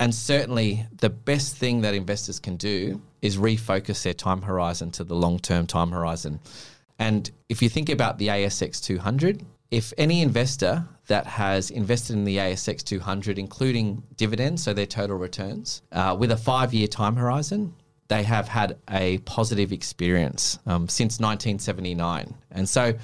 And 0.00 0.14
certainly, 0.14 0.86
the 0.96 1.10
best 1.10 1.56
thing 1.56 1.82
that 1.82 1.94
investors 1.94 2.40
can 2.40 2.56
do 2.56 3.00
is 3.22 3.36
refocus 3.36 4.02
their 4.02 4.14
time 4.14 4.42
horizon 4.42 4.90
to 4.92 5.04
the 5.04 5.14
long 5.14 5.38
term 5.38 5.66
time 5.66 5.92
horizon. 5.92 6.40
And 6.98 7.30
if 7.48 7.62
you 7.62 7.68
think 7.68 7.88
about 7.88 8.18
the 8.18 8.28
ASX 8.28 8.82
200, 8.82 9.44
if 9.70 9.92
any 9.96 10.20
investor 10.20 10.84
that 11.06 11.26
has 11.26 11.70
invested 11.70 12.14
in 12.14 12.24
the 12.24 12.38
ASX 12.38 12.82
200, 12.82 13.38
including 13.38 14.02
dividends, 14.16 14.62
so 14.62 14.72
their 14.72 14.86
total 14.86 15.16
returns, 15.16 15.82
uh, 15.92 16.16
with 16.18 16.32
a 16.32 16.36
five 16.36 16.74
year 16.74 16.88
time 16.88 17.16
horizon, 17.16 17.74
they 18.10 18.24
have 18.24 18.48
had 18.48 18.76
a 18.90 19.18
positive 19.18 19.72
experience 19.72 20.58
um, 20.66 20.88
since 20.88 21.20
1979. 21.20 22.34
And 22.50 22.68
so, 22.68 22.94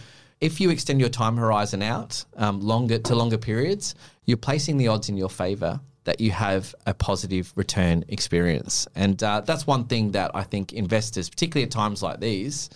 if 0.41 0.61
you 0.61 0.69
extend 0.69 1.01
your 1.01 1.09
time 1.09 1.37
horizon 1.37 1.81
out 1.81 2.25
um, 2.37 2.61
longer 2.61 2.99
to 2.99 3.15
longer 3.15 3.39
periods, 3.39 3.95
you're 4.27 4.37
placing 4.37 4.77
the 4.77 4.89
odds 4.89 5.09
in 5.09 5.17
your 5.17 5.31
favor 5.31 5.81
that 6.05 6.21
you 6.21 6.33
have 6.33 6.75
a 6.87 6.93
positive 6.93 7.53
return 7.55 8.05
experience. 8.09 8.87
And 8.95 9.23
uh, 9.23 9.41
that's 9.41 9.67
one 9.67 9.85
thing 9.85 10.11
that 10.11 10.33
I 10.35 10.43
think 10.43 10.73
investors, 10.73 11.31
particularly 11.31 11.65
at 11.65 11.71
times 11.71 12.03
like 12.03 12.21
these, 12.21 12.69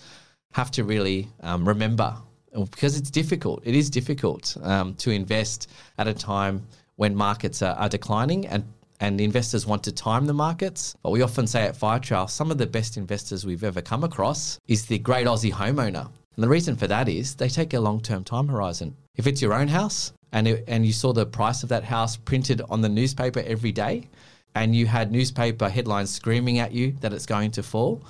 have 0.53 0.71
to 0.73 0.85
really 0.85 1.29
um, 1.41 1.67
remember 1.69 2.17
because 2.53 2.97
it's 2.97 3.11
difficult. 3.11 3.61
It 3.65 3.75
is 3.75 3.91
difficult 3.91 4.57
um, 4.63 4.95
to 4.95 5.11
invest 5.11 5.69
at 5.99 6.07
a 6.07 6.15
time 6.15 6.67
when 6.95 7.15
markets 7.15 7.61
are, 7.61 7.75
are 7.75 7.89
declining 7.89 8.47
and 8.47 8.65
and 9.01 9.21
investors 9.21 9.67
want 9.67 9.83
to 9.85 9.93
time 9.93 10.27
the 10.27 10.33
markets. 10.33 10.95
But 11.03 11.11
we 11.11 11.23
often 11.23 11.47
say 11.47 11.65
at 11.65 11.77
Firetrail, 11.77 12.29
some 12.29 12.51
of 12.51 12.59
the 12.59 12.67
best 12.67 12.97
investors 12.97 13.45
we've 13.45 13.65
ever 13.65 13.81
come 13.81 14.05
across 14.05 14.61
is 14.69 14.87
the 14.87 14.99
great 14.99 15.27
Aussie 15.27 15.53
homeowner. 15.53 16.09
And 16.37 16.45
the 16.45 16.49
reason 16.49 16.77
for 16.77 16.87
that 16.87 17.09
is 17.09 17.35
they 17.35 17.49
take 17.49 17.75
a 17.75 17.81
long 17.81 18.01
term 18.01 18.25
time 18.25 18.49
horizon. 18.49 18.95
If 19.17 19.27
it's 19.27 19.43
your 19.43 19.55
own 19.55 19.69
house, 19.69 20.13
and 20.33 20.47
it, 20.47 20.65
and 20.69 20.87
you 20.87 20.93
saw 20.93 21.13
the 21.13 21.27
price 21.27 21.63
of 21.63 21.69
that 21.71 21.85
house 21.85 22.17
printed 22.17 22.63
on 22.71 22.81
the 22.81 22.89
newspaper 22.89 23.43
every 23.47 23.73
day, 23.73 24.09
and 24.55 24.75
you 24.75 24.87
had 24.87 25.11
newspaper 25.11 25.69
headlines 25.69 26.11
screaming 26.11 26.59
at 26.59 26.73
you 26.73 26.95
that 27.01 27.13
it's 27.13 27.27
going 27.27 27.51
to 27.53 27.63
fall, 27.63 28.03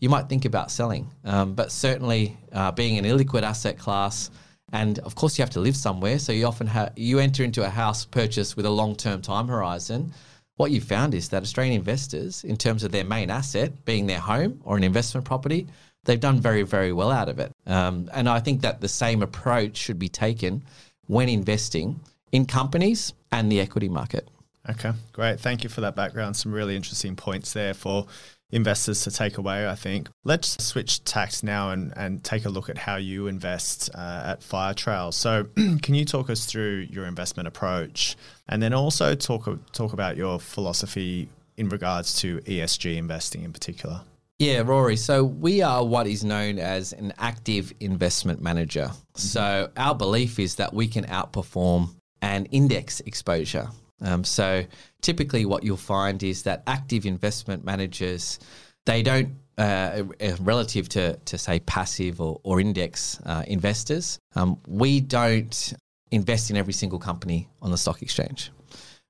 you 0.00 0.08
might 0.08 0.28
think 0.28 0.44
about 0.44 0.70
selling. 0.70 1.10
Um, 1.24 1.54
but 1.54 1.72
certainly, 1.72 2.36
uh, 2.52 2.72
being 2.72 2.98
an 2.98 3.04
illiquid 3.04 3.42
asset 3.42 3.78
class, 3.78 4.30
and 4.72 4.98
of 5.00 5.14
course 5.14 5.38
you 5.38 5.42
have 5.42 5.50
to 5.50 5.60
live 5.60 5.76
somewhere, 5.76 6.18
so 6.18 6.32
you 6.32 6.46
often 6.46 6.66
have 6.66 6.92
you 6.96 7.18
enter 7.18 7.42
into 7.42 7.64
a 7.64 7.68
house 7.68 8.04
purchase 8.04 8.56
with 8.56 8.66
a 8.66 8.70
long 8.70 8.96
term 8.96 9.22
time 9.22 9.48
horizon. 9.48 10.12
What 10.58 10.72
you 10.72 10.80
found 10.80 11.14
is 11.14 11.28
that 11.28 11.44
Australian 11.44 11.76
investors, 11.76 12.42
in 12.42 12.56
terms 12.56 12.82
of 12.82 12.90
their 12.90 13.04
main 13.04 13.30
asset 13.30 13.84
being 13.84 14.08
their 14.08 14.18
home 14.18 14.60
or 14.64 14.76
an 14.76 14.82
investment 14.82 15.24
property, 15.24 15.68
they've 16.04 16.18
done 16.18 16.40
very, 16.40 16.62
very 16.62 16.92
well 16.92 17.12
out 17.12 17.28
of 17.28 17.38
it. 17.38 17.52
Um, 17.64 18.10
and 18.12 18.28
I 18.28 18.40
think 18.40 18.62
that 18.62 18.80
the 18.80 18.88
same 18.88 19.22
approach 19.22 19.76
should 19.76 20.00
be 20.00 20.08
taken 20.08 20.64
when 21.06 21.28
investing 21.28 22.00
in 22.32 22.44
companies 22.44 23.12
and 23.30 23.52
the 23.52 23.60
equity 23.60 23.88
market. 23.88 24.28
Okay, 24.68 24.92
great. 25.12 25.38
Thank 25.38 25.62
you 25.62 25.70
for 25.70 25.80
that 25.82 25.94
background. 25.94 26.36
Some 26.36 26.50
really 26.50 26.74
interesting 26.74 27.14
points 27.14 27.52
there 27.52 27.72
for 27.72 28.08
investors 28.50 29.02
to 29.04 29.10
take 29.10 29.38
away, 29.38 29.68
I 29.68 29.74
think. 29.74 30.08
Let's 30.24 30.62
switch 30.64 31.04
tacks 31.04 31.42
now 31.42 31.70
and, 31.70 31.92
and 31.96 32.24
take 32.24 32.44
a 32.44 32.48
look 32.48 32.68
at 32.68 32.78
how 32.78 32.96
you 32.96 33.26
invest 33.26 33.90
uh, 33.94 34.22
at 34.26 34.40
Firetrail. 34.40 35.12
So, 35.12 35.44
can 35.82 35.94
you 35.94 36.04
talk 36.04 36.30
us 36.30 36.46
through 36.46 36.86
your 36.90 37.06
investment 37.06 37.46
approach 37.46 38.16
and 38.48 38.62
then 38.62 38.72
also 38.72 39.14
talk, 39.14 39.48
talk 39.72 39.92
about 39.92 40.16
your 40.16 40.38
philosophy 40.38 41.28
in 41.56 41.68
regards 41.68 42.20
to 42.20 42.38
ESG 42.40 42.96
investing 42.96 43.42
in 43.42 43.52
particular? 43.52 44.02
Yeah, 44.38 44.62
Rory. 44.64 44.96
So 44.96 45.24
we 45.24 45.62
are 45.62 45.84
what 45.84 46.06
is 46.06 46.22
known 46.22 46.60
as 46.60 46.92
an 46.92 47.12
active 47.18 47.72
investment 47.80 48.40
manager. 48.40 48.86
Mm-hmm. 48.90 49.18
So 49.18 49.70
our 49.76 49.94
belief 49.96 50.38
is 50.38 50.54
that 50.56 50.72
we 50.72 50.86
can 50.86 51.04
outperform 51.06 51.90
an 52.22 52.46
index 52.46 53.00
exposure. 53.00 53.68
Um, 54.00 54.24
so 54.24 54.64
typically, 55.02 55.44
what 55.44 55.64
you'll 55.64 55.76
find 55.76 56.22
is 56.22 56.42
that 56.44 56.62
active 56.66 57.06
investment 57.06 57.64
managers 57.64 58.38
they 58.86 59.02
don't 59.02 59.34
uh, 59.58 60.02
uh 60.20 60.36
relative 60.40 60.88
to, 60.88 61.16
to 61.26 61.36
say 61.36 61.60
passive 61.60 62.20
or, 62.20 62.40
or 62.42 62.58
index 62.60 63.20
uh, 63.26 63.44
investors, 63.46 64.18
um, 64.34 64.58
we 64.66 65.00
don't 65.00 65.74
invest 66.10 66.50
in 66.50 66.56
every 66.56 66.72
single 66.72 66.98
company 66.98 67.48
on 67.60 67.70
the 67.70 67.76
stock 67.76 68.00
exchange. 68.00 68.50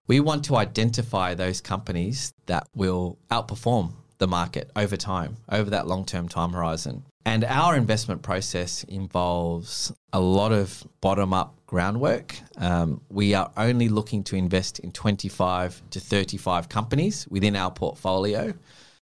We 0.08 0.20
want 0.20 0.44
to 0.46 0.56
identify 0.56 1.34
those 1.34 1.60
companies 1.60 2.32
that 2.46 2.66
will 2.74 3.18
outperform 3.30 3.92
the 4.18 4.26
market 4.26 4.70
over 4.74 4.96
time, 4.96 5.36
over 5.48 5.70
that 5.70 5.86
long 5.86 6.04
term 6.04 6.28
time 6.28 6.52
horizon. 6.52 7.04
And 7.28 7.44
our 7.44 7.76
investment 7.76 8.22
process 8.22 8.84
involves 8.84 9.92
a 10.14 10.18
lot 10.18 10.50
of 10.50 10.82
bottom 11.02 11.34
up 11.34 11.54
groundwork. 11.66 12.34
Um, 12.56 13.02
we 13.10 13.34
are 13.34 13.52
only 13.54 13.90
looking 13.90 14.24
to 14.24 14.36
invest 14.36 14.78
in 14.78 14.92
25 14.92 15.82
to 15.90 16.00
35 16.00 16.70
companies 16.70 17.28
within 17.28 17.54
our 17.54 17.70
portfolio. 17.70 18.54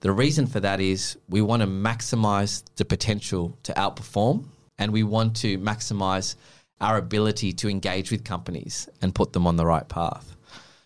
The 0.01 0.11
reason 0.11 0.47
for 0.47 0.59
that 0.61 0.81
is 0.81 1.19
we 1.29 1.43
want 1.43 1.61
to 1.61 1.69
maximize 1.69 2.65
the 2.77 2.87
potential 2.87 3.59
to 3.65 3.75
outperform 3.75 4.47
and 4.79 4.91
we 4.91 5.03
want 5.03 5.37
to 5.43 5.59
maximize 5.59 6.37
our 6.81 6.97
ability 6.97 7.53
to 7.53 7.69
engage 7.69 8.11
with 8.11 8.25
companies 8.25 8.89
and 9.03 9.15
put 9.15 9.35
them 9.35 9.47
on 9.47 9.57
the 9.57 9.67
right 9.67 9.87
path. 9.87 10.35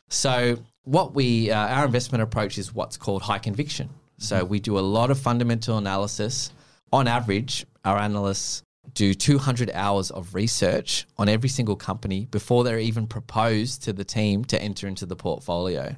So, 0.08 0.58
what 0.82 1.14
we, 1.14 1.52
uh, 1.52 1.68
our 1.68 1.86
investment 1.86 2.22
approach 2.22 2.58
is 2.58 2.74
what's 2.74 2.96
called 2.96 3.22
high 3.22 3.38
conviction. 3.38 3.90
So 4.18 4.44
we 4.44 4.58
do 4.58 4.78
a 4.78 4.80
lot 4.80 5.12
of 5.12 5.18
fundamental 5.18 5.78
analysis. 5.78 6.50
On 6.92 7.06
average, 7.06 7.66
our 7.84 7.98
analysts 7.98 8.62
do 8.94 9.14
200 9.14 9.70
hours 9.74 10.10
of 10.10 10.34
research 10.34 11.06
on 11.18 11.28
every 11.28 11.48
single 11.48 11.76
company 11.76 12.26
before 12.30 12.64
they're 12.64 12.78
even 12.78 13.06
proposed 13.06 13.82
to 13.84 13.92
the 13.92 14.04
team 14.04 14.44
to 14.46 14.60
enter 14.60 14.88
into 14.88 15.06
the 15.06 15.16
portfolio. 15.16 15.94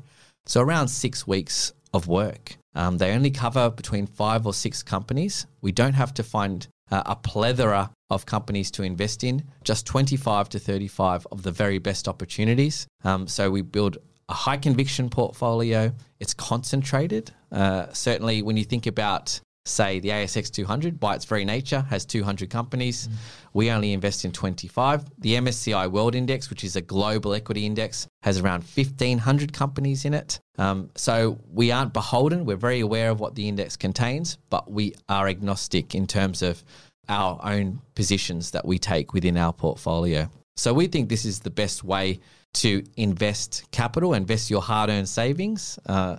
So 0.47 0.61
around 0.61 0.89
six 0.89 1.27
weeks 1.27 1.73
of 1.93 2.09
work. 2.09 2.57
Um, 2.75 2.99
they 2.99 3.13
only 3.13 3.31
cover 3.31 3.71
between 3.71 4.07
five 4.07 4.47
or 4.47 4.55
six 4.55 4.83
companies. 4.83 5.47
We 5.61 5.73
don't 5.73 5.95
have 5.95 6.15
to 6.15 6.23
find 6.23 6.67
uh, 6.91 7.03
a 7.07 7.17
plethora 7.17 7.91
of 8.11 8.27
companies 8.27 8.71
to 8.73 8.83
invest 8.83 9.25
in, 9.25 9.45
just 9.65 9.87
25 9.87 10.49
to 10.51 10.59
35 10.59 11.27
of 11.31 11.43
the 11.43 11.53
very 11.53 11.79
best 11.79 12.09
opportunities. 12.09 12.87
Um, 13.05 13.27
so 13.27 13.51
we 13.51 13.63
build 13.63 13.99
a 14.29 14.35
high 14.35 14.57
conviction 14.57 15.11
portfolio. 15.11 15.93
It's 16.21 16.35
concentrated. 16.35 17.33
Uh, 17.51 17.87
certainly, 17.93 18.43
when 18.43 18.57
you 18.57 18.65
think 18.65 18.87
about, 18.87 19.41
say, 19.71 20.01
the 20.01 20.11
ASX 20.11 20.51
200 20.51 21.01
by 21.01 21.15
its 21.15 21.25
very 21.25 21.45
nature 21.45 21.81
has 21.89 22.05
200 22.05 22.51
companies. 22.51 23.09
Mm. 23.09 23.13
We 23.53 23.71
only 23.71 23.93
invest 23.93 24.25
in 24.25 24.33
25. 24.33 25.05
The 25.19 25.35
MSCI 25.35 25.91
World 25.91 26.15
Index, 26.15 26.51
which 26.51 26.65
is 26.65 26.77
a 26.77 26.81
global 26.81 27.35
equity 27.35 27.67
index, 27.67 28.07
has 28.23 28.39
around 28.41 28.65
1,500 28.75 29.53
companies 29.53 30.05
in 30.05 30.15
it. 30.15 30.41
Um, 30.59 30.91
so 30.95 31.39
we 31.51 31.73
aren't 31.73 31.93
beholden. 31.93 32.45
We're 32.45 32.57
very 32.57 32.81
aware 32.81 33.11
of 33.11 33.21
what 33.21 33.35
the 33.35 33.49
index 33.49 33.77
contains, 33.77 34.39
but 34.51 34.71
we 34.71 34.95
are 35.09 35.29
agnostic 35.29 35.95
in 35.95 36.07
terms 36.07 36.43
of 36.43 36.63
our 37.09 37.41
own 37.43 37.81
positions 37.95 38.53
that 38.53 38.65
we 38.65 38.79
take 38.79 39.13
within 39.13 39.37
our 39.37 39.53
portfolio. 39.53 40.31
So 40.57 40.75
we 40.75 40.87
think 40.87 41.09
this 41.09 41.25
is 41.25 41.41
the 41.41 41.51
best 41.51 41.83
way 41.83 42.21
to 42.53 42.85
invest 42.97 43.65
capital, 43.71 44.15
invest 44.15 44.51
your 44.51 44.63
hard 44.63 44.91
earned 44.91 45.09
savings. 45.09 45.79
Uh, 45.87 46.17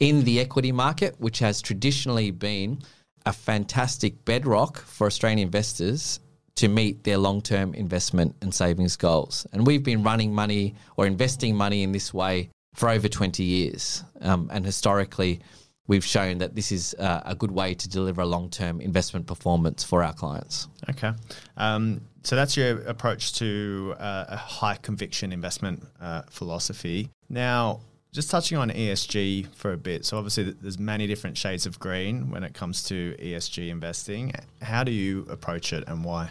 in 0.00 0.24
the 0.24 0.40
equity 0.40 0.72
market, 0.72 1.14
which 1.18 1.38
has 1.38 1.62
traditionally 1.62 2.30
been 2.30 2.80
a 3.26 3.32
fantastic 3.32 4.24
bedrock 4.24 4.78
for 4.78 5.06
Australian 5.06 5.38
investors 5.38 6.20
to 6.56 6.68
meet 6.68 7.04
their 7.04 7.18
long 7.18 7.40
term 7.40 7.74
investment 7.74 8.34
and 8.42 8.54
savings 8.54 8.96
goals. 8.96 9.46
And 9.52 9.66
we've 9.66 9.84
been 9.84 10.02
running 10.02 10.34
money 10.34 10.74
or 10.96 11.06
investing 11.06 11.54
money 11.54 11.82
in 11.82 11.92
this 11.92 12.12
way 12.12 12.50
for 12.74 12.88
over 12.88 13.08
20 13.08 13.42
years. 13.42 14.02
Um, 14.20 14.50
and 14.52 14.64
historically, 14.64 15.40
we've 15.86 16.04
shown 16.04 16.38
that 16.38 16.54
this 16.54 16.72
is 16.72 16.94
uh, 16.98 17.22
a 17.24 17.34
good 17.34 17.50
way 17.50 17.74
to 17.74 17.88
deliver 17.88 18.22
a 18.22 18.26
long 18.26 18.48
term 18.48 18.80
investment 18.80 19.26
performance 19.26 19.84
for 19.84 20.02
our 20.02 20.12
clients. 20.12 20.68
Okay. 20.88 21.12
Um, 21.56 22.00
so 22.22 22.36
that's 22.36 22.56
your 22.56 22.80
approach 22.82 23.34
to 23.34 23.94
uh, 23.98 24.26
a 24.28 24.36
high 24.36 24.76
conviction 24.76 25.32
investment 25.32 25.82
uh, 26.00 26.22
philosophy. 26.30 27.10
Now, 27.28 27.80
just 28.12 28.30
touching 28.30 28.58
on 28.58 28.70
ESG 28.70 29.54
for 29.54 29.72
a 29.72 29.76
bit. 29.76 30.04
So 30.04 30.16
obviously, 30.16 30.52
there's 30.52 30.78
many 30.78 31.06
different 31.06 31.36
shades 31.36 31.66
of 31.66 31.78
green 31.78 32.30
when 32.30 32.44
it 32.44 32.54
comes 32.54 32.82
to 32.84 33.16
ESG 33.18 33.68
investing. 33.68 34.32
How 34.62 34.84
do 34.84 34.92
you 34.92 35.26
approach 35.30 35.72
it, 35.72 35.84
and 35.86 36.04
why? 36.04 36.30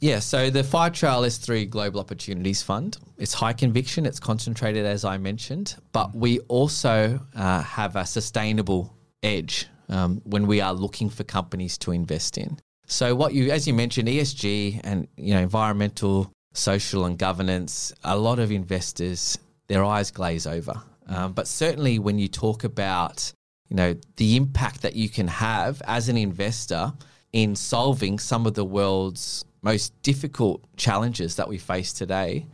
Yeah, 0.00 0.18
so 0.18 0.50
the 0.50 0.62
Fire 0.62 0.90
Firetrail 0.90 1.26
S3 1.26 1.70
Global 1.70 2.00
Opportunities 2.00 2.62
Fund, 2.62 2.98
it's 3.16 3.32
high 3.32 3.54
conviction, 3.54 4.04
it's 4.04 4.20
concentrated, 4.20 4.84
as 4.84 5.06
I 5.06 5.16
mentioned, 5.16 5.76
but 5.92 6.14
we 6.14 6.40
also 6.40 7.18
uh, 7.34 7.62
have 7.62 7.96
a 7.96 8.04
sustainable 8.04 8.94
edge 9.22 9.66
um, 9.88 10.20
when 10.24 10.46
we 10.46 10.60
are 10.60 10.74
looking 10.74 11.08
for 11.08 11.24
companies 11.24 11.78
to 11.78 11.92
invest 11.92 12.36
in. 12.36 12.58
So, 12.86 13.14
what 13.14 13.32
you, 13.32 13.50
as 13.50 13.66
you 13.66 13.72
mentioned, 13.72 14.08
ESG 14.08 14.82
and 14.84 15.08
you 15.16 15.34
know 15.34 15.40
environmental, 15.40 16.30
social, 16.52 17.06
and 17.06 17.18
governance, 17.18 17.92
a 18.04 18.16
lot 18.16 18.38
of 18.38 18.52
investors 18.52 19.38
their 19.66 19.84
eyes 19.84 20.10
glaze 20.10 20.46
over. 20.46 20.80
Um, 21.06 21.32
but 21.32 21.46
certainly, 21.46 21.98
when 21.98 22.18
you 22.18 22.28
talk 22.28 22.64
about 22.64 23.32
you 23.68 23.76
know 23.76 23.94
the 24.16 24.36
impact 24.36 24.82
that 24.82 24.94
you 24.94 25.08
can 25.08 25.28
have 25.28 25.82
as 25.86 26.08
an 26.08 26.16
investor 26.16 26.92
in 27.32 27.54
solving 27.56 28.18
some 28.18 28.46
of 28.46 28.54
the 28.54 28.64
world's 28.64 29.44
most 29.62 30.00
difficult 30.02 30.64
challenges 30.76 31.36
that 31.36 31.48
we 31.48 31.58
face 31.58 31.92
today, 31.92 32.46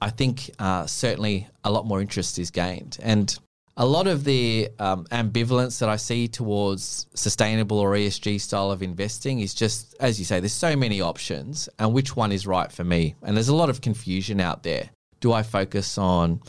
I 0.00 0.10
think 0.10 0.50
uh, 0.58 0.86
certainly 0.86 1.48
a 1.64 1.70
lot 1.70 1.86
more 1.86 2.00
interest 2.00 2.38
is 2.38 2.50
gained. 2.50 2.98
And 3.02 3.36
a 3.76 3.86
lot 3.86 4.08
of 4.08 4.24
the 4.24 4.68
um, 4.80 5.04
ambivalence 5.12 5.78
that 5.78 5.88
I 5.88 5.96
see 5.96 6.26
towards 6.26 7.06
sustainable 7.14 7.78
or 7.78 7.92
ESG 7.92 8.40
style 8.40 8.72
of 8.72 8.82
investing 8.82 9.38
is 9.38 9.54
just, 9.54 9.94
as 10.00 10.18
you 10.18 10.24
say, 10.24 10.40
there's 10.40 10.52
so 10.52 10.74
many 10.74 11.00
options, 11.00 11.68
and 11.78 11.92
which 11.92 12.16
one 12.16 12.32
is 12.32 12.44
right 12.44 12.72
for 12.72 12.82
me? 12.82 13.14
And 13.22 13.36
there's 13.36 13.48
a 13.48 13.54
lot 13.54 13.70
of 13.70 13.80
confusion 13.80 14.40
out 14.40 14.64
there. 14.64 14.90
Do 15.20 15.32
I 15.32 15.44
focus 15.44 15.96
on 15.96 16.40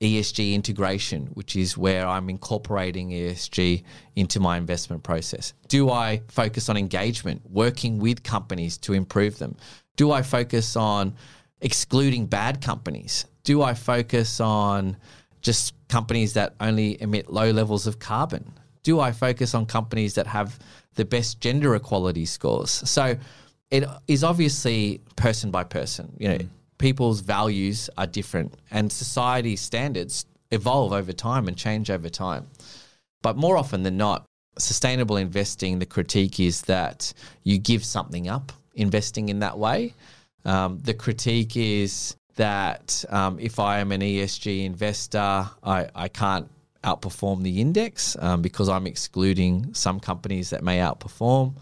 ESG 0.00 0.54
integration, 0.54 1.26
which 1.34 1.56
is 1.56 1.78
where 1.78 2.06
I'm 2.06 2.28
incorporating 2.28 3.10
ESG 3.10 3.84
into 4.16 4.40
my 4.40 4.56
investment 4.56 5.02
process? 5.02 5.54
Do 5.68 5.90
I 5.90 6.22
focus 6.28 6.68
on 6.68 6.76
engagement, 6.76 7.42
working 7.48 7.98
with 7.98 8.22
companies 8.22 8.76
to 8.78 8.92
improve 8.92 9.38
them? 9.38 9.56
Do 9.96 10.10
I 10.12 10.22
focus 10.22 10.76
on 10.76 11.14
excluding 11.60 12.26
bad 12.26 12.60
companies? 12.60 13.26
Do 13.44 13.62
I 13.62 13.74
focus 13.74 14.40
on 14.40 14.96
just 15.40 15.74
companies 15.88 16.34
that 16.34 16.54
only 16.60 17.00
emit 17.00 17.32
low 17.32 17.50
levels 17.50 17.86
of 17.86 17.98
carbon? 17.98 18.52
Do 18.82 19.00
I 19.00 19.12
focus 19.12 19.54
on 19.54 19.66
companies 19.66 20.14
that 20.14 20.26
have 20.26 20.58
the 20.94 21.04
best 21.04 21.40
gender 21.40 21.74
equality 21.74 22.26
scores? 22.26 22.70
So 22.70 23.16
it 23.70 23.84
is 24.08 24.24
obviously 24.24 25.00
person 25.16 25.50
by 25.50 25.64
person. 25.64 26.12
You 26.18 26.28
know, 26.28 26.38
mm 26.38 26.48
people's 26.84 27.20
values 27.20 27.88
are 27.96 28.06
different 28.06 28.52
and 28.70 28.92
society 28.92 29.56
standards 29.56 30.26
evolve 30.50 30.92
over 30.92 31.14
time 31.14 31.48
and 31.48 31.56
change 31.56 31.88
over 31.90 32.10
time. 32.10 32.46
But 33.22 33.38
more 33.38 33.56
often 33.56 33.84
than 33.84 33.96
not, 33.96 34.26
sustainable 34.58 35.16
investing, 35.16 35.78
the 35.78 35.86
critique 35.86 36.38
is 36.38 36.60
that 36.74 37.14
you 37.42 37.56
give 37.56 37.86
something 37.86 38.28
up 38.28 38.52
investing 38.74 39.30
in 39.30 39.38
that 39.38 39.56
way. 39.56 39.94
Um, 40.44 40.78
the 40.80 40.92
critique 40.92 41.56
is 41.56 42.16
that 42.36 43.02
um, 43.08 43.38
if 43.40 43.58
I 43.58 43.78
am 43.78 43.90
an 43.90 44.02
ESG 44.02 44.66
investor, 44.66 45.48
I, 45.62 45.88
I 45.94 46.08
can't 46.08 46.50
outperform 46.82 47.44
the 47.44 47.62
index 47.62 48.14
um, 48.20 48.42
because 48.42 48.68
I'm 48.68 48.86
excluding 48.86 49.72
some 49.72 50.00
companies 50.00 50.50
that 50.50 50.62
may 50.62 50.80
outperform. 50.80 51.54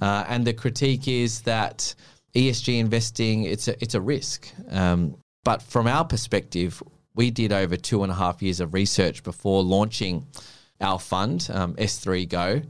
Uh, 0.00 0.24
and 0.28 0.46
the 0.46 0.52
critique 0.52 1.08
is 1.08 1.40
that 1.40 1.92
ESG 2.34 2.78
investing, 2.78 3.44
it's 3.44 3.68
a, 3.68 3.82
it's 3.82 3.94
a 3.94 4.00
risk. 4.00 4.52
Um, 4.70 5.16
but 5.44 5.62
from 5.62 5.86
our 5.86 6.04
perspective, 6.04 6.82
we 7.14 7.30
did 7.30 7.52
over 7.52 7.76
two 7.76 8.02
and 8.02 8.12
a 8.12 8.14
half 8.14 8.42
years 8.42 8.60
of 8.60 8.74
research 8.74 9.22
before 9.22 9.62
launching 9.62 10.26
our 10.80 10.98
fund, 10.98 11.48
um, 11.52 11.74
S3 11.74 12.28
Go. 12.28 12.62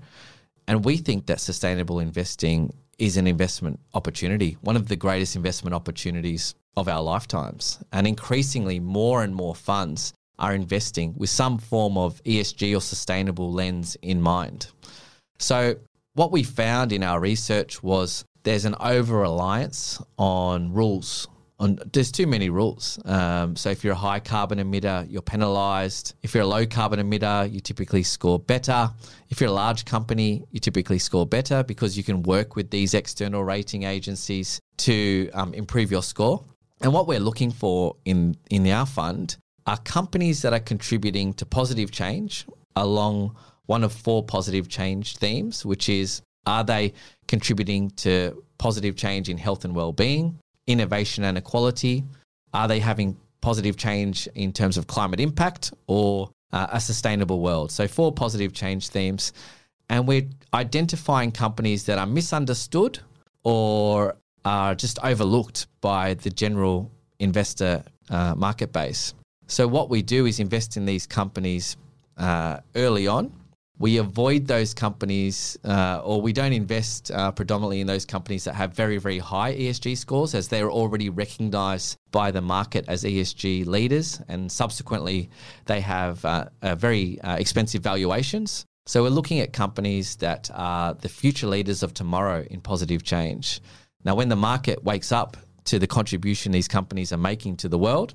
And 0.67 0.85
we 0.85 0.97
think 0.97 1.27
that 1.27 1.41
sustainable 1.41 2.01
investing 2.01 2.73
is 2.99 3.17
an 3.17 3.27
investment 3.27 3.81
opportunity, 3.95 4.57
one 4.61 4.77
of 4.77 4.89
the 4.89 4.97
greatest 4.97 5.35
investment 5.35 5.75
opportunities 5.75 6.55
of 6.77 6.89
our 6.89 7.03
lifetimes. 7.03 7.83
And 7.93 8.07
increasingly, 8.07 8.79
more 8.79 9.23
and 9.23 9.35
more 9.35 9.55
funds 9.55 10.13
are 10.39 10.55
investing 10.55 11.15
with 11.17 11.31
some 11.31 11.59
form 11.59 11.99
of 11.99 12.23
ESG 12.25 12.77
or 12.77 12.81
sustainable 12.81 13.53
lens 13.53 13.97
in 14.03 14.21
mind. 14.21 14.69
So, 15.39 15.77
what 16.15 16.33
we 16.33 16.43
found 16.43 16.93
in 16.93 17.03
our 17.03 17.21
research 17.21 17.83
was 17.83 18.25
there's 18.43 18.65
an 18.65 18.75
over 18.81 19.19
reliance 19.19 20.01
on 20.19 20.73
rules. 20.73 21.29
On, 21.59 21.79
there's 21.93 22.11
too 22.11 22.27
many 22.27 22.49
rules. 22.49 22.99
Um, 23.05 23.55
so 23.55 23.69
if 23.69 23.85
you're 23.85 23.93
a 23.93 23.97
high 23.97 24.21
carbon 24.21 24.59
emitter, 24.59 25.07
you're 25.11 25.21
penalised. 25.21 26.15
If 26.23 26.35
you're 26.35 26.45
a 26.45 26.47
low 26.47 26.65
carbon 26.65 26.99
emitter, 27.01 27.53
you 27.53 27.61
typically 27.61 28.03
score 28.03 28.39
better. 28.39 28.91
If 29.29 29.41
you're 29.41 29.51
a 29.51 29.53
large 29.53 29.85
company, 29.85 30.45
you 30.53 30.61
typically 30.61 30.99
score 30.99 31.27
better 31.27 31.63
because 31.63 31.99
you 31.99 32.03
can 32.03 32.23
work 32.23 32.57
with 32.57 32.71
these 32.71 32.95
external 32.95 33.45
rating 33.45 33.83
agencies 33.83 34.59
to 34.79 35.31
um, 35.35 35.53
improve 35.53 35.91
your 35.91 36.03
score. 36.03 36.43
And 36.81 36.95
what 36.95 37.07
we're 37.07 37.21
looking 37.21 37.51
for 37.51 37.97
in 38.07 38.37
in 38.49 38.67
our 38.69 38.87
fund 38.87 39.37
are 39.67 39.77
companies 39.79 40.41
that 40.43 40.55
are 40.55 40.61
contributing 40.61 41.35
to 41.35 41.45
positive 41.45 41.91
change 41.91 42.47
along 42.75 43.37
one 43.67 43.85
of 43.85 43.93
four 43.93 44.25
positive 44.25 44.69
change 44.69 45.17
themes, 45.19 45.67
which 45.67 45.91
is 45.91 46.23
are 46.47 46.65
they 46.65 46.93
contributing 47.31 47.91
to 47.93 48.43
positive 48.59 48.97
change 48.97 49.29
in 49.29 49.39
health 49.39 49.65
and 49.65 49.73
well-being, 49.73 50.37
innovation 50.67 51.23
and 51.23 51.39
equality? 51.39 52.05
Are 52.53 52.67
they 52.67 52.81
having 52.81 53.17
positive 53.41 53.77
change 53.77 54.29
in 54.35 54.53
terms 54.53 54.77
of 54.77 54.89
climate 54.89 55.21
impact 55.21 55.73
or 55.87 56.29
uh, 56.53 56.67
a 56.73 56.81
sustainable 56.81 57.41
world? 57.41 57.71
So 57.71 57.87
four 57.87 58.13
positive 58.13 58.53
change 58.53 58.89
themes 58.89 59.33
and 59.89 60.09
we're 60.09 60.27
identifying 60.53 61.31
companies 61.31 61.85
that 61.85 61.99
are 61.99 62.07
misunderstood 62.07 62.99
or 63.45 64.17
are 64.45 64.75
just 64.75 64.99
overlooked 65.05 65.69
by 65.81 66.15
the 66.15 66.31
general 66.31 66.91
investor 67.21 67.85
uh, 68.09 68.35
market 68.35 68.73
base. 68.73 69.15
So, 69.47 69.67
what 69.67 69.91
we 69.91 70.01
do 70.03 70.27
is 70.27 70.39
invest 70.39 70.77
in 70.77 70.85
these 70.87 71.07
companies 71.07 71.77
uh, 72.17 72.59
early 72.77 73.07
on 73.07 73.33
we 73.81 73.97
avoid 73.97 74.47
those 74.47 74.75
companies 74.75 75.59
uh, 75.65 76.03
or 76.05 76.21
we 76.21 76.35
don't 76.35 76.53
invest 76.53 77.11
uh, 77.11 77.33
predominantly 77.33 77.81
in 77.81 77.87
those 77.87 78.05
companies 78.05 78.45
that 78.45 78.55
have 78.55 78.75
very, 78.75 78.99
very 78.99 79.19
high 79.19 79.55
ESG 79.55 79.97
scores 79.97 80.35
as 80.35 80.49
they're 80.49 80.71
already 80.71 81.09
recognized 81.09 81.97
by 82.13 82.31
the 82.31 82.43
market 82.43 82.85
as 82.89 83.05
ESG 83.05 83.65
leaders 83.67 84.21
and 84.29 84.53
subsequently 84.53 85.31
they 85.65 85.81
have 85.81 86.23
uh, 86.27 86.45
very 86.77 87.19
uh, 87.23 87.37
expensive 87.37 87.83
valuations. 87.83 88.67
So 88.85 89.03
we're 89.03 89.09
looking 89.09 89.41
at 89.41 89.55
companies 89.55 90.17
that 90.17 90.51
are 90.53 90.93
the 90.93 91.09
future 91.09 91.47
leaders 91.47 91.83
of 91.83 91.95
tomorrow 91.95 92.45
in 92.51 92.61
positive 92.61 93.03
change. 93.03 93.63
Now, 94.05 94.15
when 94.15 94.29
the 94.29 94.37
market 94.37 94.85
wakes 94.85 95.11
up 95.11 95.39
to 95.65 95.79
the 95.79 95.87
contribution 95.87 96.53
these 96.53 96.69
companies 96.69 97.15
are 97.15 97.19
making 97.19 97.57
to 97.59 97.69
the 97.69 97.79
world, 97.79 98.13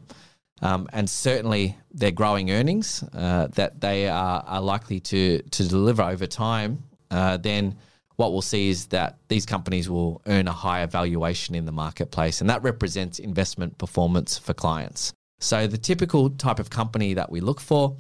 um, 0.61 0.87
and 0.93 1.09
certainly 1.09 1.77
their 1.91 2.11
growing 2.11 2.51
earnings 2.51 3.03
uh, 3.13 3.47
that 3.55 3.81
they 3.81 4.07
are, 4.07 4.43
are, 4.45 4.61
likely 4.61 4.99
to, 4.99 5.41
to 5.41 5.67
deliver 5.67 6.01
over 6.01 6.25
time, 6.25 6.83
uh, 7.11 7.37
then 7.37 7.75
what 8.15 8.31
we'll 8.31 8.41
see 8.41 8.69
is 8.69 8.87
that 8.87 9.17
these 9.27 9.45
companies 9.45 9.89
will 9.89 10.21
earn 10.27 10.47
a 10.47 10.53
higher 10.53 10.87
valuation 10.87 11.55
in 11.55 11.65
the 11.65 11.71
marketplace, 11.71 12.39
and 12.41 12.49
that 12.49 12.63
represents 12.63 13.19
investment 13.19 13.77
performance 13.77 14.37
for 14.37 14.53
clients. 14.53 15.13
So, 15.39 15.67
the 15.67 15.77
typical 15.77 16.29
type 16.29 16.59
of 16.59 16.69
company 16.69 17.13
that 17.15 17.29
we 17.29 17.41
look 17.41 17.59
for, 17.59 17.97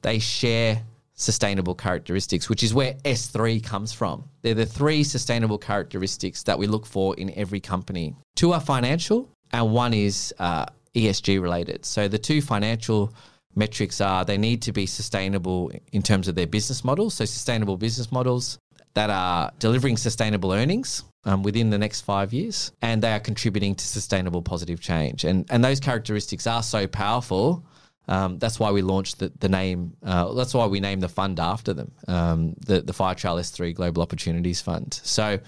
they 0.00 0.18
share 0.18 0.82
sustainable 1.14 1.74
characteristics, 1.74 2.48
which 2.48 2.62
is 2.62 2.72
where 2.72 2.94
S3 3.04 3.62
comes 3.62 3.92
from. 3.92 4.24
They're 4.42 4.54
the 4.54 4.64
three 4.64 5.04
sustainable 5.04 5.58
characteristics 5.58 6.44
that 6.44 6.58
we 6.58 6.66
look 6.66 6.86
for 6.86 7.14
in 7.16 7.36
every 7.36 7.60
company. 7.60 8.14
Two 8.36 8.52
are 8.52 8.60
financial, 8.60 9.28
and 9.52 9.72
one 9.72 9.92
is 9.92 10.32
uh, 10.38 10.66
ESG 10.98 11.40
related. 11.40 11.84
So 11.84 12.08
the 12.08 12.18
two 12.18 12.40
financial 12.40 13.12
metrics 13.54 14.00
are 14.00 14.24
they 14.24 14.38
need 14.38 14.62
to 14.62 14.72
be 14.72 14.86
sustainable 14.86 15.70
in 15.92 16.02
terms 16.02 16.28
of 16.28 16.34
their 16.34 16.46
business 16.46 16.84
models. 16.84 17.14
So 17.14 17.24
sustainable 17.24 17.76
business 17.76 18.12
models 18.12 18.58
that 18.94 19.10
are 19.10 19.52
delivering 19.58 19.96
sustainable 19.96 20.52
earnings 20.52 21.04
um, 21.24 21.42
within 21.42 21.70
the 21.70 21.78
next 21.78 22.02
five 22.02 22.32
years, 22.32 22.72
and 22.82 23.02
they 23.02 23.12
are 23.12 23.20
contributing 23.20 23.74
to 23.74 23.86
sustainable 23.86 24.42
positive 24.42 24.80
change. 24.80 25.24
And 25.24 25.46
and 25.50 25.64
those 25.64 25.80
characteristics 25.80 26.46
are 26.46 26.62
so 26.62 26.86
powerful 26.86 27.64
Um, 28.08 28.38
that's 28.38 28.58
why 28.58 28.70
we 28.70 28.80
launched 28.80 29.18
the, 29.18 29.30
the 29.38 29.48
name. 29.48 29.92
Uh, 30.02 30.32
that's 30.32 30.54
why 30.54 30.66
we 30.66 30.80
named 30.80 31.02
the 31.02 31.08
fund 31.08 31.38
after 31.38 31.74
them, 31.74 31.92
um, 32.08 32.54
the 32.66 32.80
the 32.80 32.94
Firetrail 32.94 33.38
S3 33.38 33.74
Global 33.74 34.02
Opportunities 34.02 34.62
Fund. 34.62 34.98
So 35.04 35.38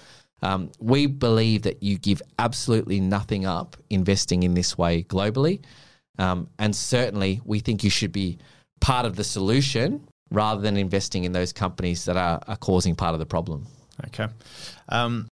um, 0.41 0.71
we 0.79 1.05
believe 1.05 1.63
that 1.63 1.83
you 1.83 1.97
give 1.97 2.21
absolutely 2.39 2.99
nothing 2.99 3.45
up 3.45 3.77
investing 3.89 4.43
in 4.43 4.53
this 4.53 4.77
way 4.77 5.03
globally, 5.03 5.61
um, 6.17 6.47
and 6.59 6.75
certainly 6.75 7.41
we 7.45 7.59
think 7.59 7.83
you 7.83 7.89
should 7.89 8.11
be 8.11 8.37
part 8.79 9.05
of 9.05 9.15
the 9.15 9.23
solution 9.23 10.07
rather 10.31 10.61
than 10.61 10.77
investing 10.77 11.25
in 11.25 11.31
those 11.31 11.53
companies 11.53 12.05
that 12.05 12.17
are, 12.17 12.41
are 12.47 12.57
causing 12.57 12.95
part 12.95 13.13
of 13.13 13.19
the 13.19 13.25
problem. 13.25 13.67
Okay. 14.07 14.27
Um, 14.89 15.27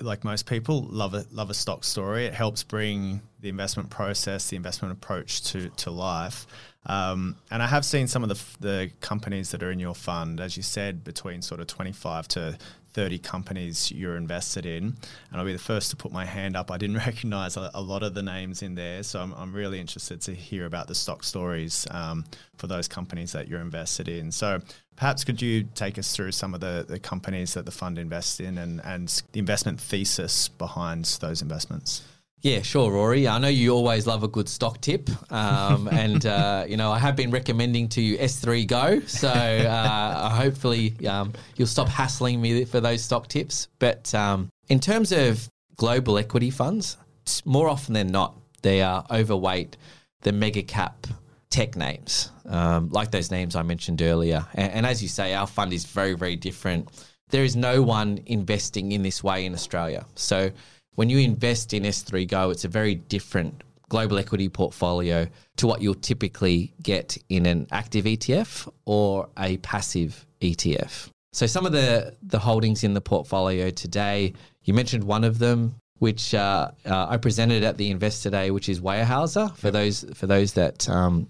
like 0.00 0.24
most 0.24 0.46
people, 0.46 0.82
love 0.90 1.14
a 1.14 1.24
love 1.30 1.48
a 1.50 1.54
stock 1.54 1.84
story. 1.84 2.26
It 2.26 2.34
helps 2.34 2.62
bring 2.62 3.22
the 3.40 3.48
investment 3.48 3.88
process, 3.88 4.48
the 4.48 4.56
investment 4.56 4.92
approach 4.92 5.42
to 5.44 5.70
to 5.70 5.90
life. 5.90 6.46
Um, 6.86 7.36
and 7.50 7.62
I 7.62 7.66
have 7.66 7.84
seen 7.84 8.06
some 8.06 8.22
of 8.22 8.28
the 8.28 8.42
the 8.60 8.90
companies 9.00 9.50
that 9.52 9.62
are 9.62 9.70
in 9.70 9.78
your 9.78 9.94
fund, 9.94 10.40
as 10.40 10.56
you 10.56 10.62
said, 10.62 11.04
between 11.04 11.40
sort 11.40 11.60
of 11.60 11.66
twenty 11.66 11.92
five 11.92 12.28
to 12.28 12.58
30 12.92 13.18
companies 13.18 13.90
you're 13.90 14.16
invested 14.16 14.66
in. 14.66 14.84
And 15.30 15.40
I'll 15.40 15.44
be 15.44 15.52
the 15.52 15.58
first 15.58 15.90
to 15.90 15.96
put 15.96 16.12
my 16.12 16.24
hand 16.24 16.56
up. 16.56 16.70
I 16.70 16.78
didn't 16.78 16.96
recognize 17.06 17.56
a, 17.56 17.70
a 17.74 17.80
lot 17.80 18.02
of 18.02 18.14
the 18.14 18.22
names 18.22 18.62
in 18.62 18.74
there. 18.74 19.02
So 19.02 19.20
I'm, 19.20 19.32
I'm, 19.34 19.50
really 19.50 19.80
interested 19.80 20.20
to 20.22 20.34
hear 20.34 20.64
about 20.66 20.86
the 20.86 20.94
stock 20.94 21.24
stories 21.24 21.86
um, 21.90 22.24
for 22.56 22.66
those 22.68 22.86
companies 22.86 23.32
that 23.32 23.48
you're 23.48 23.60
invested 23.60 24.08
in. 24.08 24.30
So 24.30 24.60
perhaps 24.96 25.24
could 25.24 25.42
you 25.42 25.64
take 25.74 25.98
us 25.98 26.14
through 26.14 26.32
some 26.32 26.54
of 26.54 26.60
the, 26.60 26.84
the 26.88 27.00
companies 27.00 27.54
that 27.54 27.64
the 27.64 27.72
fund 27.72 27.98
invests 27.98 28.38
in 28.38 28.58
and, 28.58 28.80
and 28.84 29.22
the 29.32 29.40
investment 29.40 29.80
thesis 29.80 30.48
behind 30.48 31.04
those 31.20 31.42
investments? 31.42 32.02
Yeah, 32.42 32.62
sure, 32.62 32.90
Rory. 32.90 33.28
I 33.28 33.38
know 33.38 33.48
you 33.48 33.72
always 33.74 34.06
love 34.06 34.22
a 34.22 34.28
good 34.28 34.48
stock 34.48 34.80
tip, 34.80 35.10
um, 35.30 35.88
and 35.92 36.24
uh, 36.24 36.64
you 36.66 36.78
know 36.78 36.90
I 36.90 36.98
have 36.98 37.14
been 37.14 37.30
recommending 37.30 37.88
to 37.90 38.00
you 38.00 38.16
S3 38.16 38.66
Go, 38.66 39.00
so 39.00 39.28
uh, 39.28 40.30
hopefully 40.30 40.94
um, 41.06 41.34
you'll 41.56 41.68
stop 41.68 41.88
hassling 41.88 42.40
me 42.40 42.64
for 42.64 42.80
those 42.80 43.02
stock 43.02 43.28
tips. 43.28 43.68
But 43.78 44.14
um, 44.14 44.48
in 44.70 44.80
terms 44.80 45.12
of 45.12 45.48
global 45.76 46.16
equity 46.16 46.50
funds, 46.50 46.96
more 47.44 47.68
often 47.68 47.92
than 47.92 48.08
not, 48.08 48.34
they 48.62 48.80
are 48.80 49.04
overweight 49.10 49.76
the 50.22 50.32
mega 50.32 50.62
cap 50.62 51.06
tech 51.50 51.76
names, 51.76 52.30
um, 52.46 52.88
like 52.88 53.10
those 53.10 53.30
names 53.30 53.54
I 53.54 53.62
mentioned 53.62 54.00
earlier. 54.00 54.46
And, 54.54 54.72
and 54.72 54.86
as 54.86 55.02
you 55.02 55.08
say, 55.08 55.34
our 55.34 55.46
fund 55.46 55.74
is 55.74 55.84
very, 55.84 56.14
very 56.14 56.36
different. 56.36 56.88
There 57.28 57.44
is 57.44 57.54
no 57.54 57.82
one 57.82 58.20
investing 58.26 58.92
in 58.92 59.02
this 59.02 59.22
way 59.22 59.44
in 59.44 59.52
Australia, 59.52 60.06
so 60.14 60.50
when 60.94 61.08
you 61.10 61.18
invest 61.18 61.72
in 61.72 61.84
S3 61.84 62.28
Go, 62.28 62.50
it's 62.50 62.64
a 62.64 62.68
very 62.68 62.94
different 62.94 63.62
global 63.88 64.18
equity 64.18 64.48
portfolio 64.48 65.26
to 65.56 65.66
what 65.66 65.82
you'll 65.82 65.94
typically 65.94 66.72
get 66.82 67.18
in 67.28 67.44
an 67.44 67.66
active 67.70 68.04
ETF 68.06 68.72
or 68.86 69.28
a 69.38 69.58
passive 69.58 70.24
ETF. 70.40 71.10
So 71.32 71.46
some 71.46 71.66
of 71.66 71.72
the 71.72 72.14
the 72.22 72.38
holdings 72.38 72.82
in 72.82 72.94
the 72.94 73.00
portfolio 73.00 73.70
today, 73.70 74.32
you 74.64 74.74
mentioned 74.74 75.04
one 75.04 75.22
of 75.22 75.38
them, 75.38 75.74
which 75.98 76.34
uh, 76.34 76.70
uh, 76.86 77.06
I 77.08 77.18
presented 77.18 77.62
at 77.62 77.76
the 77.76 77.90
Investor 77.90 78.30
Day, 78.30 78.50
which 78.50 78.68
is 78.68 78.80
Weyerhaeuser. 78.80 79.56
For 79.56 79.70
those 79.70 80.04
for 80.14 80.26
those 80.26 80.54
that 80.54 80.88
um, 80.88 81.28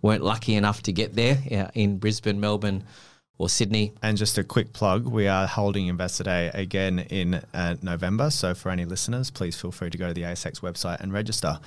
weren't 0.00 0.22
lucky 0.22 0.54
enough 0.54 0.82
to 0.84 0.92
get 0.92 1.14
there 1.14 1.38
uh, 1.50 1.70
in 1.74 1.98
Brisbane, 1.98 2.40
Melbourne, 2.40 2.84
or 3.42 3.48
Sydney. 3.48 3.92
And 4.02 4.16
just 4.16 4.38
a 4.38 4.44
quick 4.44 4.72
plug 4.72 5.04
we 5.04 5.26
are 5.26 5.48
holding 5.48 5.88
Investor 5.88 6.22
Day 6.22 6.52
again 6.54 7.00
in 7.00 7.42
uh, 7.52 7.74
November. 7.82 8.30
So 8.30 8.54
for 8.54 8.70
any 8.70 8.84
listeners, 8.84 9.32
please 9.32 9.60
feel 9.60 9.72
free 9.72 9.90
to 9.90 9.98
go 9.98 10.06
to 10.06 10.14
the 10.14 10.22
ASX 10.22 10.60
website 10.60 11.00
and 11.00 11.12
register. 11.12 11.58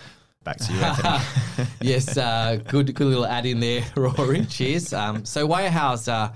Back 0.45 0.57
to 0.59 0.71
you, 0.71 1.65
yes, 1.81 2.17
uh, 2.17 2.61
good, 2.69 2.95
good 2.95 3.07
little 3.07 3.25
add 3.25 3.45
in 3.45 3.59
there, 3.59 3.83
Rory. 3.97 4.45
Cheers. 4.45 4.93
Um, 4.93 5.25
so 5.25 5.45
Weyerhaeuser 5.45 6.33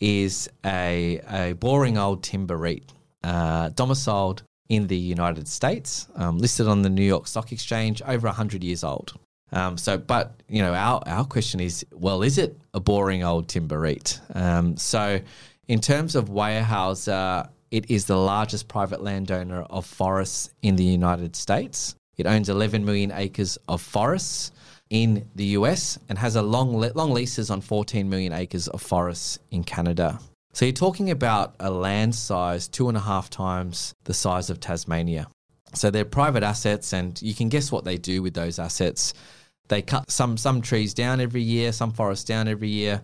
is 0.00 0.50
a, 0.66 1.18
a 1.30 1.52
boring 1.54 1.96
old 1.96 2.22
timber 2.22 2.58
REIT, 2.58 2.92
uh, 3.22 3.70
domiciled 3.70 4.42
in 4.68 4.86
the 4.88 4.98
United 4.98 5.48
States, 5.48 6.08
um, 6.16 6.36
listed 6.36 6.68
on 6.68 6.82
the 6.82 6.90
New 6.90 7.04
York 7.04 7.26
Stock 7.26 7.52
Exchange, 7.52 8.02
over 8.02 8.26
100 8.26 8.62
years 8.62 8.84
old. 8.84 9.18
Um, 9.54 9.78
so, 9.78 9.96
but 9.96 10.42
you 10.48 10.60
know, 10.60 10.74
our 10.74 11.02
our 11.06 11.24
question 11.24 11.60
is, 11.60 11.86
well, 11.92 12.22
is 12.22 12.38
it 12.38 12.58
a 12.74 12.80
boring 12.80 13.22
old 13.22 13.48
timber 13.48 13.78
REIT? 13.78 14.20
Um, 14.34 14.76
so, 14.76 15.20
in 15.68 15.80
terms 15.80 16.16
of 16.16 16.28
Weyerhaeuser, 16.28 17.48
it 17.70 17.90
is 17.90 18.04
the 18.04 18.16
largest 18.16 18.68
private 18.68 19.02
landowner 19.02 19.62
of 19.62 19.86
forests 19.86 20.50
in 20.62 20.76
the 20.76 20.84
United 20.84 21.36
States. 21.36 21.94
It 22.16 22.26
owns 22.26 22.48
11 22.48 22.84
million 22.84 23.12
acres 23.12 23.56
of 23.68 23.80
forests 23.80 24.52
in 24.90 25.28
the 25.34 25.46
US 25.58 25.98
and 26.08 26.18
has 26.18 26.36
a 26.36 26.42
long 26.42 26.78
long 26.94 27.12
leases 27.12 27.50
on 27.50 27.60
14 27.60 28.08
million 28.08 28.32
acres 28.32 28.68
of 28.68 28.82
forests 28.82 29.38
in 29.50 29.64
Canada. 29.64 30.18
So 30.52 30.64
you're 30.64 30.72
talking 30.72 31.10
about 31.10 31.56
a 31.58 31.70
land 31.70 32.14
size 32.14 32.68
two 32.68 32.88
and 32.88 32.96
a 32.96 33.00
half 33.00 33.30
times 33.30 33.94
the 34.04 34.14
size 34.14 34.50
of 34.50 34.60
Tasmania. 34.60 35.26
So 35.74 35.90
they're 35.90 36.04
private 36.04 36.44
assets, 36.44 36.92
and 36.92 37.20
you 37.20 37.34
can 37.34 37.48
guess 37.48 37.72
what 37.72 37.84
they 37.84 37.96
do 37.96 38.22
with 38.22 38.34
those 38.34 38.60
assets. 38.60 39.14
They 39.68 39.82
cut 39.82 40.10
some 40.10 40.36
some 40.36 40.60
trees 40.60 40.94
down 40.94 41.20
every 41.20 41.42
year, 41.42 41.72
some 41.72 41.92
forests 41.92 42.24
down 42.24 42.48
every 42.48 42.68
year, 42.68 43.00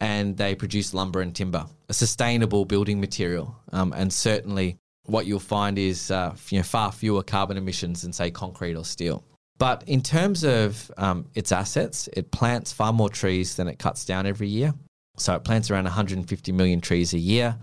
and 0.00 0.36
they 0.36 0.54
produce 0.54 0.92
lumber 0.92 1.20
and 1.20 1.34
timber, 1.34 1.66
a 1.88 1.94
sustainable 1.94 2.64
building 2.64 3.00
material. 3.00 3.56
Um, 3.72 3.92
and 3.92 4.12
certainly, 4.12 4.78
what 5.04 5.26
you'll 5.26 5.38
find 5.38 5.78
is 5.78 6.10
uh, 6.10 6.34
you 6.48 6.58
know 6.58 6.64
far 6.64 6.90
fewer 6.90 7.22
carbon 7.22 7.56
emissions 7.56 8.02
than 8.02 8.12
say 8.12 8.30
concrete 8.30 8.74
or 8.74 8.84
steel. 8.84 9.24
But 9.58 9.84
in 9.86 10.00
terms 10.00 10.42
of 10.42 10.90
um, 10.96 11.26
its 11.34 11.52
assets, 11.52 12.08
it 12.14 12.30
plants 12.30 12.72
far 12.72 12.94
more 12.94 13.10
trees 13.10 13.56
than 13.56 13.68
it 13.68 13.78
cuts 13.78 14.06
down 14.06 14.26
every 14.26 14.48
year. 14.48 14.72
So 15.18 15.34
it 15.34 15.44
plants 15.44 15.70
around 15.70 15.84
150 15.84 16.52
million 16.52 16.80
trees 16.80 17.12
a 17.12 17.18
year, 17.18 17.58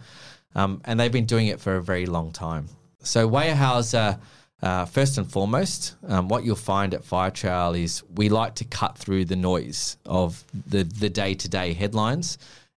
um, 0.53 0.79
and 0.85 0.99
they've 0.99 1.11
been 1.11 1.25
doing 1.25 1.47
it 1.47 1.59
for 1.59 1.75
a 1.75 1.81
very 1.81 2.05
long 2.05 2.31
time. 2.31 2.67
So 3.01 3.27
Weyerhaeuser 3.27 4.19
uh, 4.61 4.85
first 4.85 5.17
and 5.17 5.31
foremost, 5.31 5.95
um, 6.07 6.27
what 6.29 6.43
you'll 6.43 6.55
find 6.55 6.93
at 6.93 7.03
Firetrail 7.03 7.79
is 7.79 8.03
we 8.15 8.29
like 8.29 8.55
to 8.55 8.65
cut 8.65 8.97
through 8.97 9.25
the 9.25 9.35
noise 9.35 9.97
of 10.05 10.43
the 10.67 10.83
the 10.83 11.09
day 11.09 11.35
to 11.35 11.47
day 11.47 11.73
headlines 11.73 12.37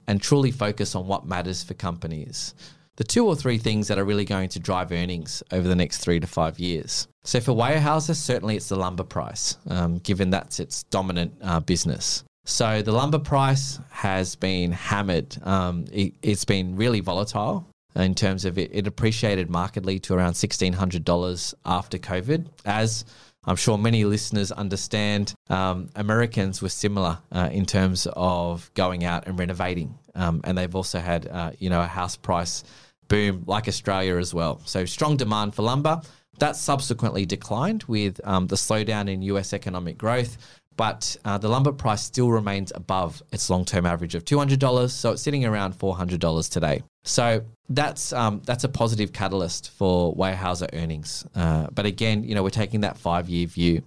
and 0.09 0.21
truly 0.21 0.51
focus 0.51 0.95
on 0.95 1.07
what 1.07 1.27
matters 1.27 1.63
for 1.63 1.75
companies. 1.75 2.55
The 2.97 3.05
two 3.05 3.25
or 3.27 3.37
three 3.37 3.59
things 3.59 3.87
that 3.87 3.99
are 3.99 4.05
really 4.05 4.25
going 4.25 4.49
to 4.51 4.59
drive 4.59 4.91
earnings 4.91 5.41
over 5.53 5.69
the 5.69 5.77
next 5.77 5.99
three 5.99 6.19
to 6.19 6.27
five 6.27 6.59
years. 6.59 7.07
So 7.23 7.39
for 7.39 7.53
Weyerhaeuser, 7.53 8.17
certainly 8.17 8.57
it's 8.57 8.71
the 8.71 8.77
lumber 8.77 9.05
price, 9.05 9.57
um, 9.69 9.99
given 9.99 10.31
that's 10.31 10.59
its 10.59 10.83
dominant 10.85 11.35
uh, 11.41 11.61
business. 11.61 12.25
So 12.45 12.83
the 12.83 12.91
lumber 12.91 13.21
price 13.21 13.79
has 13.91 14.35
been 14.35 14.73
hammered. 14.73 15.37
Um, 15.45 15.85
it, 15.93 16.15
has 16.25 16.45
been 16.45 16.75
really 16.75 16.99
volatile 16.99 17.69
in 18.03 18.15
terms 18.15 18.45
of 18.45 18.59
it, 18.59 18.71
it 18.73 18.87
appreciated 18.87 19.51
markedly 19.51 19.99
to 20.01 20.15
around 20.15 20.33
$1,600 20.33 21.55
after 21.65 21.99
COVID. 21.99 22.47
As 22.65 23.05
I'm 23.45 23.57
sure 23.57 23.79
many 23.79 24.05
listeners 24.05 24.53
understand, 24.53 25.35
um, 25.49 25.89
Americans 25.95 26.61
were 26.61 26.69
similar 26.69 27.19
uh, 27.33 27.49
in 27.51 27.67
terms 27.67 28.07
of 28.15 28.71
going 28.75 29.05
out 29.05 29.27
and 29.27 29.39
renovating. 29.39 29.99
Um, 30.15 30.41
and 30.45 30.57
they've 30.59 30.75
also 30.75 30.99
had, 30.99 31.27
uh, 31.27 31.53
you 31.59 31.71
know, 31.71 31.81
a 31.81 31.87
house 31.87 32.17
price 32.17 32.65
boom 33.09 33.45
like 33.47 33.69
Australia 33.69 34.17
as 34.17 34.35
well. 34.35 34.61
So 34.65 34.85
strong 34.85 35.17
demand 35.17 35.55
for 35.55 35.63
lumber. 35.63 36.03
That 36.41 36.57
subsequently 36.57 37.27
declined 37.27 37.85
with 37.85 38.21
um, 38.23 38.47
the 38.47 38.57
slowdown 38.57 39.11
in 39.11 39.23
US 39.23 39.53
economic 39.53 39.99
growth 39.99 40.37
but 40.79 41.17
uh, 41.25 41.37
the 41.37 41.49
lumber 41.49 41.73
price 41.73 42.03
still 42.03 42.31
remains 42.31 42.73
above 42.75 43.21
its 43.33 43.51
long-term 43.51 43.85
average 43.85 44.15
of 44.15 44.25
$200 44.25 44.91
so 44.91 45.11
it's 45.11 45.21
sitting 45.23 45.45
around 45.45 45.75
$400 45.75 46.51
today 46.51 46.83
so 47.09 47.43
that's 47.71 48.13
um, 48.13 48.43
that's 48.45 48.65
a 48.65 48.69
positive 48.69 49.13
catalyst 49.13 49.71
for 49.71 50.15
Weyerhaeuser 50.15 50.69
earnings. 50.75 51.27
Uh, 51.35 51.69
but 51.73 51.87
again 51.87 52.23
you 52.25 52.35
know 52.35 52.43
we're 52.43 52.51
taking 52.51 52.81
that 52.83 52.99
five-year 52.99 53.47
view. 53.47 53.83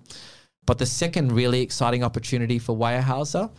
But 0.66 0.78
the 0.78 0.86
second 0.86 1.32
really 1.32 1.62
exciting 1.62 2.04
opportunity 2.04 2.60
for 2.60 2.76
Weyerhaeuser 2.76 3.50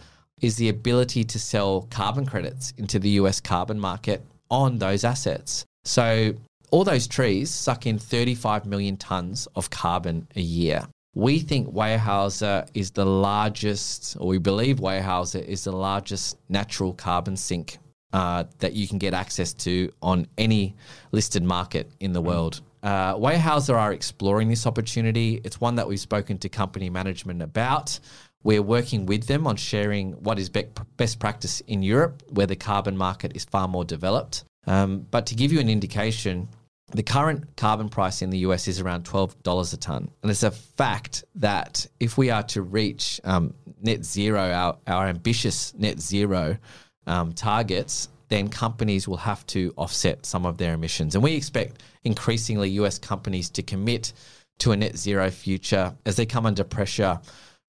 is 0.41 0.57
the 0.57 0.69
ability 0.69 1.25
to 1.25 1.39
sell 1.39 1.87
carbon 1.91 2.27
credits 2.27 2.73
into 2.77 2.99
the 2.99 3.11
US 3.11 3.41
carbon 3.41 3.79
market 3.79 4.25
on 4.51 4.79
those 4.79 5.05
assets. 5.05 5.65
So 5.85 6.35
all 6.71 6.85
those 6.85 7.07
trees 7.07 7.51
suck 7.51 7.87
in 7.87 7.99
35 7.99 8.67
million 8.67 8.97
tons 8.97 9.47
of 9.55 9.71
carbon 9.71 10.27
a 10.37 10.41
year. 10.41 10.87
We 11.15 11.39
think 11.39 11.69
Weyerhaeuser 11.69 12.69
is 12.73 12.91
the 12.91 13.05
largest, 13.05 14.17
or 14.19 14.29
we 14.29 14.39
believe 14.39 14.79
Weyerhaeuser 14.79 15.45
is 15.45 15.65
the 15.65 15.73
largest 15.73 16.39
natural 16.49 16.95
carbon 16.95 17.37
sink 17.37 17.79
uh, 18.13 18.45
that 18.59 18.73
you 18.75 18.87
can 18.87 18.99
get 18.99 19.15
access 19.15 19.53
to 19.53 19.93
on 20.03 20.27
any 20.39 20.75
listed 21.13 21.43
market 21.43 21.91
in 22.01 22.13
the 22.13 22.21
world. 22.21 22.61
Uh, 22.83 23.15
Weyerhaeuser 23.15 23.75
are 23.75 23.93
exploring 23.93 24.49
this 24.49 24.67
opportunity. 24.67 25.41
It's 25.45 25.61
one 25.61 25.77
that 25.77 25.87
we've 25.87 26.01
spoken 26.01 26.39
to 26.39 26.49
company 26.49 26.91
management 26.91 27.41
about. 27.41 27.99
We're 28.43 28.63
working 28.63 29.07
with 29.07 29.27
them 29.27 29.47
on 29.47 29.57
sharing 29.57 30.13
what 30.15 30.39
is 30.39 30.49
be- 30.49 30.67
best 30.97 31.21
practice 31.21 31.61
in 31.69 31.83
Europe, 31.83 32.23
where 32.31 32.47
the 32.47 32.57
carbon 32.57 32.97
market 32.97 33.37
is 33.37 33.45
far 33.45 33.69
more 33.69 33.85
developed. 33.85 34.45
Um, 34.67 35.07
but 35.11 35.27
to 35.27 35.37
give 35.37 35.53
you 35.53 35.61
an 35.61 35.69
indication, 35.69 36.49
the 36.91 37.03
current 37.03 37.57
carbon 37.57 37.89
price 37.89 38.21
in 38.21 38.31
the 38.31 38.39
US 38.39 38.69
is 38.69 38.81
around 38.81 39.05
$12 39.05 39.73
a 39.73 39.77
ton. 39.77 40.11
And 40.23 40.31
it's 40.31 40.43
a 40.43 40.51
fact 40.51 41.25
that 41.37 41.87
if 42.01 42.19
we 42.19 42.31
are 42.31 42.43
to 42.45 42.63
reach 42.63 43.21
um, 43.25 43.55
net 43.81 44.05
zero, 44.05 44.51
our, 44.51 44.77
our 44.87 45.07
ambitious 45.07 45.73
net 45.75 46.01
zero 46.01 46.59
um, 47.07 47.33
targets, 47.33 48.09
then 48.29 48.49
companies 48.49 49.07
will 49.07 49.19
have 49.19 49.47
to 49.47 49.73
offset 49.77 50.25
some 50.25 50.47
of 50.47 50.57
their 50.57 50.75
emissions. 50.75 51.15
And 51.15 51.23
we 51.23 51.35
expect 51.35 51.83
increasingly 52.05 52.71
US 52.71 52.99
companies 52.99 53.51
to 53.51 53.63
commit 53.63 54.13
to 54.61 54.73
a 54.73 54.77
net 54.77 54.97
zero 54.97 55.31
future 55.31 55.95
as 56.07 56.17
they 56.17 56.27
come 56.27 56.47
under 56.47 56.65
pressure 56.65 57.21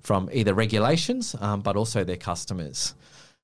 from 0.01 0.29
either 0.31 0.53
regulations, 0.53 1.35
um, 1.39 1.61
but 1.61 1.75
also 1.75 2.03
their 2.03 2.17
customers. 2.17 2.95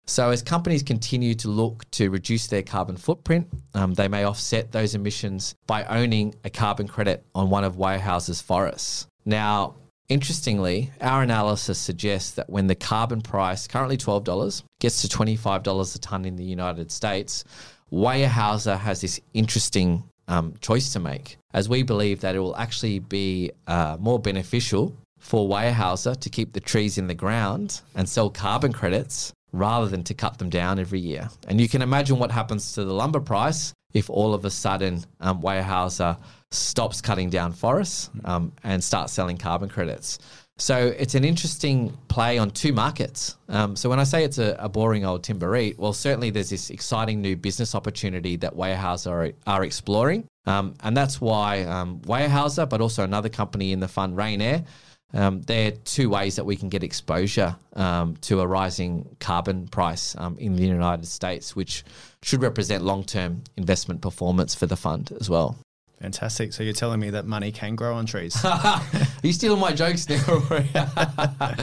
So, 0.05 0.31
as 0.31 0.41
companies 0.41 0.81
continue 0.81 1.35
to 1.35 1.49
look 1.49 1.89
to 1.91 2.09
reduce 2.09 2.47
their 2.47 2.63
carbon 2.63 2.97
footprint, 2.97 3.47
um, 3.75 3.93
they 3.93 4.07
may 4.07 4.23
offset 4.23 4.71
those 4.71 4.95
emissions 4.95 5.55
by 5.67 5.83
owning 5.85 6.33
a 6.43 6.49
carbon 6.49 6.87
credit 6.87 7.23
on 7.35 7.49
one 7.49 7.63
of 7.63 7.75
Weyerhaeuser's 7.75 8.41
forests. 8.41 9.07
Now, 9.25 9.75
interestingly, 10.09 10.91
our 10.99 11.21
analysis 11.21 11.77
suggests 11.79 12.31
that 12.31 12.49
when 12.49 12.67
the 12.67 12.75
carbon 12.75 13.21
price, 13.21 13.67
currently 13.67 13.97
$12, 13.97 14.63
gets 14.79 15.01
to 15.01 15.07
$25 15.07 15.95
a 15.95 15.99
tonne 15.99 16.25
in 16.25 16.35
the 16.35 16.43
United 16.43 16.91
States, 16.91 17.43
Weyerhaeuser 17.91 18.77
has 18.77 19.01
this 19.01 19.19
interesting 19.33 20.03
um, 20.27 20.53
choice 20.61 20.93
to 20.93 20.99
make, 20.99 21.37
as 21.53 21.69
we 21.69 21.83
believe 21.83 22.21
that 22.21 22.35
it 22.35 22.39
will 22.39 22.55
actually 22.55 22.99
be 22.99 23.51
uh, 23.67 23.97
more 23.99 24.19
beneficial 24.19 24.95
for 25.19 25.47
Weyerhaeuser 25.47 26.19
to 26.19 26.29
keep 26.29 26.53
the 26.53 26.59
trees 26.59 26.97
in 26.97 27.07
the 27.07 27.13
ground 27.13 27.81
and 27.95 28.07
sell 28.07 28.29
carbon 28.29 28.73
credits 28.73 29.33
rather 29.51 29.87
than 29.87 30.03
to 30.03 30.13
cut 30.13 30.37
them 30.37 30.49
down 30.49 30.79
every 30.79 30.99
year. 30.99 31.29
And 31.47 31.59
you 31.59 31.67
can 31.67 31.81
imagine 31.81 32.19
what 32.19 32.31
happens 32.31 32.73
to 32.73 32.85
the 32.85 32.93
lumber 32.93 33.19
price 33.19 33.73
if 33.93 34.09
all 34.09 34.33
of 34.33 34.45
a 34.45 34.51
sudden 34.51 35.03
um, 35.19 35.41
Weyerhaeuser 35.41 36.17
stops 36.51 37.01
cutting 37.01 37.29
down 37.29 37.53
forests 37.53 38.09
um, 38.25 38.51
and 38.63 38.83
starts 38.83 39.13
selling 39.13 39.37
carbon 39.37 39.69
credits. 39.69 40.19
So 40.57 40.93
it's 40.97 41.15
an 41.15 41.23
interesting 41.23 41.97
play 42.09 42.37
on 42.37 42.51
two 42.51 42.73
markets. 42.73 43.37
Um, 43.47 43.77
so 43.77 43.89
when 43.89 43.99
I 43.99 44.03
say 44.03 44.25
it's 44.25 44.39
a, 44.39 44.57
a, 44.59 44.67
boring 44.67 45.05
old 45.05 45.23
timber 45.23 45.49
REIT, 45.49 45.79
well, 45.79 45.93
certainly 45.93 46.31
there's 46.31 46.49
this 46.49 46.69
exciting 46.69 47.21
new 47.21 47.37
business 47.37 47.75
opportunity 47.75 48.35
that 48.37 48.55
Weyerhaeuser 48.55 49.07
are, 49.07 49.31
are 49.47 49.63
exploring. 49.63 50.27
Um, 50.45 50.73
and 50.81 50.97
that's 50.97 51.21
why 51.21 51.63
um, 51.63 52.01
Weyerhaeuser, 52.01 52.67
but 52.67 52.81
also 52.81 53.05
another 53.05 53.29
company 53.29 53.71
in 53.71 53.79
the 53.79 53.87
fund, 53.87 54.17
Rayonier, 54.17 54.65
um, 55.13 55.41
there 55.43 55.69
are 55.69 55.75
two 55.85 56.09
ways 56.09 56.35
that 56.35 56.43
we 56.43 56.55
can 56.55 56.67
get 56.69 56.83
exposure 56.83 57.55
um, 57.73 58.15
to 58.17 58.41
a 58.41 58.47
rising 58.47 59.15
carbon 59.19 59.67
price 59.67 60.15
um, 60.17 60.37
in 60.39 60.55
the 60.55 60.67
United 60.67 61.07
States, 61.07 61.55
which 61.55 61.83
should 62.21 62.41
represent 62.41 62.83
long 62.83 63.03
term 63.03 63.43
investment 63.55 64.01
performance 64.01 64.53
for 64.53 64.65
the 64.65 64.75
fund 64.75 65.11
as 65.19 65.29
well. 65.29 65.57
Fantastic. 66.01 66.53
So 66.53 66.63
you're 66.63 66.73
telling 66.73 66.99
me 66.99 67.09
that 67.09 67.25
money 67.25 67.51
can 67.51 67.75
grow 67.75 67.95
on 67.95 68.05
trees? 68.05 68.37
Are 68.45 68.81
you 69.21 69.33
stealing 69.33 69.59
my 69.59 69.73
jokes 69.73 70.07
now? 70.07 70.17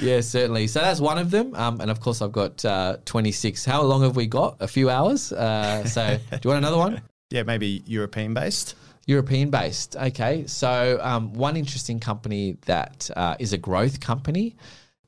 yeah, 0.00 0.20
certainly. 0.22 0.66
So 0.66 0.80
that's 0.80 0.98
one 1.00 1.18
of 1.18 1.30
them. 1.30 1.54
Um, 1.54 1.80
and 1.80 1.90
of 1.90 2.00
course, 2.00 2.22
I've 2.22 2.32
got 2.32 2.64
uh, 2.64 2.96
26. 3.04 3.64
How 3.66 3.82
long 3.82 4.02
have 4.02 4.16
we 4.16 4.26
got? 4.26 4.56
A 4.60 4.68
few 4.68 4.88
hours. 4.88 5.30
Uh, 5.32 5.84
so 5.84 6.18
do 6.30 6.38
you 6.42 6.48
want 6.48 6.58
another 6.58 6.78
one? 6.78 7.02
Yeah, 7.30 7.42
maybe 7.42 7.82
European 7.86 8.32
based. 8.32 8.76
European 9.06 9.50
based. 9.50 9.96
Okay. 9.96 10.46
So, 10.46 10.98
um, 11.02 11.34
one 11.34 11.56
interesting 11.56 12.00
company 12.00 12.56
that 12.66 13.10
uh, 13.14 13.36
is 13.38 13.52
a 13.52 13.58
growth 13.58 14.00
company 14.00 14.56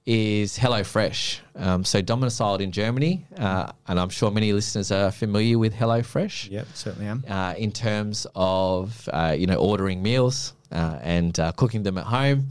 is 0.07 0.59
HelloFresh. 0.59 1.40
Um, 1.57 1.85
so, 1.85 2.03
domiciled 2.03 2.61
in 2.61 2.73
Germany, 2.73 3.27
uh, 3.38 3.73
and 3.87 3.99
I'm 3.99 4.11
sure 4.11 4.31
many 4.31 4.53
listeners 4.53 4.90
are 4.90 5.11
familiar 5.11 5.59
with 5.59 5.75
HelloFresh. 5.75 6.51
Yep, 6.51 6.67
certainly 6.75 7.07
am. 7.07 7.25
Uh, 7.29 7.55
in 7.57 7.73
terms 7.73 8.27
of 8.35 9.09
uh, 9.12 9.35
you 9.38 9.47
know 9.47 9.57
ordering 9.57 10.03
meals 10.03 10.55
uh, 10.73 10.99
and 11.03 11.38
uh, 11.38 11.53
cooking 11.53 11.83
them 11.83 11.99
at 11.99 12.07
home. 12.07 12.49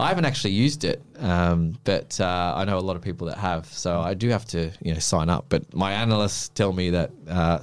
I 0.00 0.08
haven't 0.10 0.26
actually 0.26 0.52
used 0.52 0.84
it, 0.84 1.02
um, 1.18 1.76
but 1.82 2.20
I 2.20 2.64
know 2.64 2.78
a 2.78 2.80
lot 2.80 2.94
of 2.94 3.02
people 3.02 3.26
that 3.26 3.38
have. 3.38 3.66
So 3.66 4.00
I 4.00 4.14
do 4.14 4.28
have 4.28 4.44
to 4.46 4.70
you 4.80 4.94
know 4.94 5.00
sign 5.00 5.28
up. 5.28 5.46
But 5.48 5.74
my 5.74 5.92
analysts 5.92 6.50
tell 6.50 6.72
me 6.72 6.90
that 6.90 7.10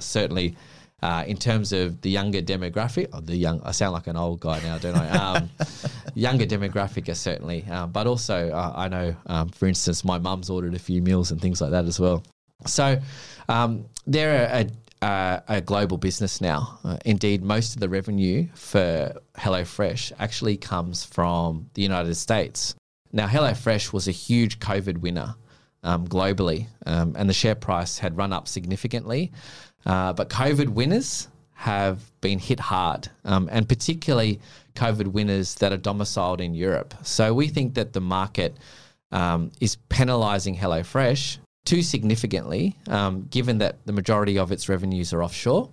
certainly 0.00 0.54
uh, 1.02 1.24
in 1.26 1.36
terms 1.36 1.72
of 1.72 2.00
the 2.00 2.10
younger 2.10 2.40
demographic, 2.40 3.08
oh, 3.12 3.20
the 3.20 3.36
young, 3.36 3.60
I 3.64 3.72
sound 3.72 3.92
like 3.92 4.06
an 4.06 4.16
old 4.16 4.40
guy 4.40 4.60
now, 4.60 4.78
don't 4.78 4.96
I? 4.96 5.08
Um, 5.10 5.50
younger 6.14 6.46
demographic, 6.46 7.08
is 7.08 7.20
certainly, 7.20 7.64
um, 7.64 7.92
but 7.92 8.06
also 8.06 8.50
uh, 8.50 8.72
I 8.74 8.88
know, 8.88 9.16
um, 9.26 9.48
for 9.50 9.66
instance, 9.66 10.04
my 10.04 10.18
mum's 10.18 10.48
ordered 10.48 10.74
a 10.74 10.78
few 10.78 11.02
meals 11.02 11.30
and 11.30 11.40
things 11.40 11.60
like 11.60 11.70
that 11.70 11.84
as 11.84 12.00
well. 12.00 12.22
So 12.64 12.98
um, 13.48 13.84
they're 14.06 14.46
a, 14.50 15.06
a, 15.06 15.42
a, 15.48 15.60
global 15.60 15.98
business 15.98 16.40
now. 16.40 16.78
Uh, 16.82 16.96
indeed, 17.04 17.42
most 17.42 17.74
of 17.74 17.80
the 17.80 17.88
revenue 17.88 18.48
for 18.54 19.20
HelloFresh 19.36 20.12
actually 20.18 20.56
comes 20.56 21.04
from 21.04 21.68
the 21.74 21.82
United 21.82 22.14
States. 22.14 22.74
Now, 23.12 23.26
HelloFresh 23.26 23.92
was 23.92 24.08
a 24.08 24.12
huge 24.12 24.58
COVID 24.60 24.98
winner 24.98 25.34
um, 25.82 26.08
globally, 26.08 26.66
um, 26.86 27.14
and 27.16 27.28
the 27.28 27.34
share 27.34 27.54
price 27.54 27.98
had 27.98 28.16
run 28.16 28.32
up 28.32 28.48
significantly. 28.48 29.32
Uh, 29.86 30.12
but 30.12 30.28
COVID 30.28 30.70
winners 30.70 31.28
have 31.54 32.10
been 32.20 32.38
hit 32.38 32.60
hard, 32.60 33.08
um, 33.24 33.48
and 33.50 33.66
particularly 33.68 34.40
COVID 34.74 35.08
winners 35.08 35.54
that 35.56 35.72
are 35.72 35.78
domiciled 35.78 36.40
in 36.40 36.54
Europe. 36.54 36.92
So 37.02 37.32
we 37.32 37.48
think 37.48 37.74
that 37.74 37.94
the 37.94 38.00
market 38.00 38.56
um, 39.12 39.52
is 39.60 39.78
penalising 39.88 40.58
HelloFresh 40.58 41.38
too 41.64 41.82
significantly, 41.82 42.76
um, 42.88 43.26
given 43.30 43.58
that 43.58 43.84
the 43.86 43.92
majority 43.92 44.38
of 44.38 44.52
its 44.52 44.68
revenues 44.68 45.12
are 45.12 45.22
offshore. 45.22 45.70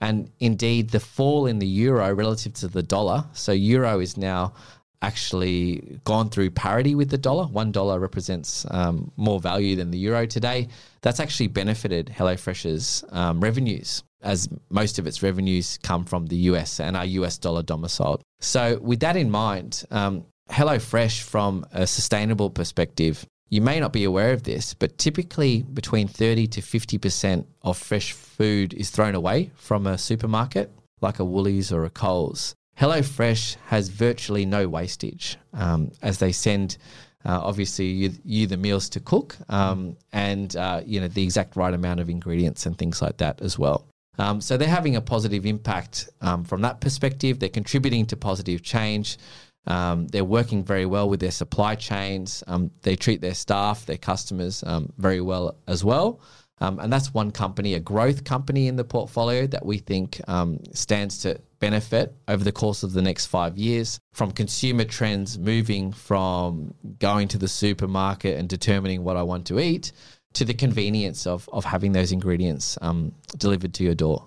And 0.00 0.30
indeed, 0.40 0.90
the 0.90 1.00
fall 1.00 1.46
in 1.46 1.58
the 1.58 1.66
euro 1.66 2.12
relative 2.14 2.54
to 2.54 2.68
the 2.68 2.82
dollar, 2.82 3.24
so 3.32 3.52
euro 3.52 4.00
is 4.00 4.16
now 4.16 4.54
actually 5.02 5.98
gone 6.04 6.28
through 6.28 6.50
parity 6.50 6.94
with 6.94 7.10
the 7.10 7.18
dollar. 7.18 7.46
One 7.46 7.72
dollar 7.72 7.98
represents 7.98 8.66
um, 8.70 9.10
more 9.16 9.40
value 9.40 9.76
than 9.76 9.90
the 9.90 9.98
euro 9.98 10.26
today. 10.26 10.68
That's 11.02 11.20
actually 11.20 11.48
benefited 11.48 12.06
HelloFresh's 12.06 13.04
um, 13.10 13.40
revenues, 13.40 14.02
as 14.22 14.48
most 14.68 14.98
of 14.98 15.06
its 15.06 15.22
revenues 15.22 15.78
come 15.82 16.04
from 16.04 16.26
the 16.26 16.36
US 16.36 16.80
and 16.80 16.96
are 16.96 17.06
US 17.06 17.38
dollar 17.38 17.62
domiciled. 17.62 18.22
So, 18.40 18.78
with 18.82 19.00
that 19.00 19.16
in 19.16 19.30
mind, 19.30 19.84
um, 19.90 20.24
HelloFresh, 20.50 21.22
from 21.22 21.64
a 21.72 21.86
sustainable 21.86 22.50
perspective, 22.50 23.24
you 23.48 23.60
may 23.60 23.80
not 23.80 23.92
be 23.92 24.04
aware 24.04 24.32
of 24.32 24.44
this, 24.44 24.74
but 24.74 24.98
typically 24.98 25.62
between 25.62 26.06
30 26.08 26.46
to 26.48 26.60
50% 26.60 27.46
of 27.62 27.76
fresh 27.76 28.12
food 28.12 28.74
is 28.74 28.90
thrown 28.90 29.14
away 29.14 29.50
from 29.56 29.86
a 29.86 29.98
supermarket, 29.98 30.70
like 31.00 31.18
a 31.18 31.24
Woolies 31.24 31.72
or 31.72 31.84
a 31.84 31.90
Coles. 31.90 32.54
HelloFresh 32.78 33.56
has 33.66 33.88
virtually 33.88 34.46
no 34.46 34.68
wastage 34.68 35.36
um, 35.52 35.90
as 36.02 36.18
they 36.18 36.32
send. 36.32 36.78
Uh, 37.24 37.38
obviously, 37.42 37.86
you, 37.86 38.12
you, 38.24 38.46
the 38.46 38.56
meals 38.56 38.88
to 38.88 39.00
cook, 39.00 39.36
um, 39.50 39.96
and 40.12 40.56
uh, 40.56 40.80
you 40.86 41.00
know 41.00 41.08
the 41.08 41.22
exact 41.22 41.54
right 41.56 41.74
amount 41.74 42.00
of 42.00 42.08
ingredients 42.08 42.64
and 42.64 42.78
things 42.78 43.02
like 43.02 43.18
that 43.18 43.42
as 43.42 43.58
well. 43.58 43.86
Um, 44.18 44.40
so 44.40 44.56
they're 44.56 44.68
having 44.68 44.96
a 44.96 45.00
positive 45.00 45.44
impact 45.44 46.08
um, 46.22 46.44
from 46.44 46.62
that 46.62 46.80
perspective. 46.80 47.38
They're 47.38 47.50
contributing 47.50 48.06
to 48.06 48.16
positive 48.16 48.62
change. 48.62 49.18
Um, 49.66 50.08
they're 50.08 50.24
working 50.24 50.64
very 50.64 50.86
well 50.86 51.08
with 51.08 51.20
their 51.20 51.30
supply 51.30 51.74
chains. 51.74 52.42
Um, 52.46 52.70
they 52.82 52.96
treat 52.96 53.20
their 53.20 53.34
staff, 53.34 53.84
their 53.84 53.98
customers 53.98 54.64
very 54.96 55.20
well 55.20 55.56
as 55.66 55.84
well. 55.84 56.20
Um, 56.60 56.78
and 56.78 56.92
that's 56.92 57.14
one 57.14 57.30
company, 57.30 57.74
a 57.74 57.80
growth 57.80 58.24
company 58.24 58.68
in 58.68 58.76
the 58.76 58.84
portfolio 58.84 59.46
that 59.46 59.64
we 59.64 59.78
think 59.78 60.20
um, 60.28 60.60
stands 60.72 61.18
to 61.22 61.40
benefit 61.58 62.14
over 62.28 62.44
the 62.44 62.52
course 62.52 62.82
of 62.82 62.92
the 62.92 63.02
next 63.02 63.26
five 63.26 63.56
years 63.56 63.98
from 64.12 64.30
consumer 64.30 64.84
trends 64.84 65.38
moving 65.38 65.92
from 65.92 66.74
going 66.98 67.28
to 67.28 67.38
the 67.38 67.48
supermarket 67.48 68.38
and 68.38 68.48
determining 68.48 69.04
what 69.04 69.16
I 69.16 69.22
want 69.22 69.46
to 69.46 69.58
eat 69.58 69.92
to 70.34 70.44
the 70.44 70.54
convenience 70.54 71.26
of, 71.26 71.48
of 71.52 71.64
having 71.64 71.92
those 71.92 72.12
ingredients 72.12 72.78
um, 72.82 73.12
delivered 73.36 73.74
to 73.74 73.84
your 73.84 73.94
door. 73.94 74.24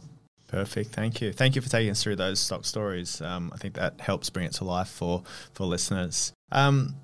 Perfect. 0.47 0.91
Thank 0.91 1.21
you. 1.21 1.33
Thank 1.33 1.55
you 1.55 1.61
for 1.61 1.69
taking 1.69 1.91
us 1.91 2.03
through 2.03 2.17
those 2.17 2.39
stock 2.39 2.65
stories. 2.65 3.21
Um, 3.21 3.51
I 3.53 3.57
think 3.57 3.75
that 3.75 3.99
helps 3.99 4.29
bring 4.29 4.45
it 4.45 4.53
to 4.53 4.65
life 4.65 4.89
for, 4.89 5.23
for 5.53 5.65
listeners. 5.65 6.33
Um, 6.51 6.95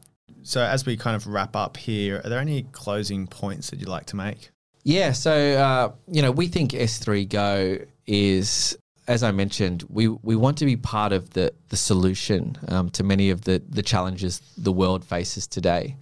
so, 0.44 0.62
as 0.62 0.86
we 0.86 0.98
kind 0.98 1.16
of 1.16 1.26
wrap 1.26 1.56
up 1.56 1.76
here, 1.76 2.22
are 2.24 2.30
there 2.30 2.40
any 2.40 2.64
closing 2.64 3.26
points 3.26 3.72
that 3.72 3.80
you'd 3.80 3.90
like 3.90 4.06
to 4.08 4.16
make? 4.16 4.52
Yeah, 4.90 5.12
so 5.12 5.32
uh, 5.32 5.92
you 6.08 6.24
know, 6.24 6.32
we 6.32 6.48
think 6.48 6.72
S3 6.72 7.30
Go 7.30 7.78
is, 8.08 8.76
as 9.08 9.22
I 9.22 9.30
mentioned, 9.30 9.84
we 9.88 10.08
we 10.08 10.36
want 10.36 10.58
to 10.58 10.66
be 10.66 10.78
part 10.78 11.14
of 11.14 11.30
the 11.30 11.54
the 11.68 11.78
solution 11.78 12.58
um, 12.70 12.90
to 12.92 13.04
many 13.04 13.30
of 13.30 13.42
the 13.42 13.62
the 13.70 13.84
challenges 13.84 14.42
the 14.58 14.72
world 14.72 15.06
faces 15.06 15.46
today. 15.46 15.96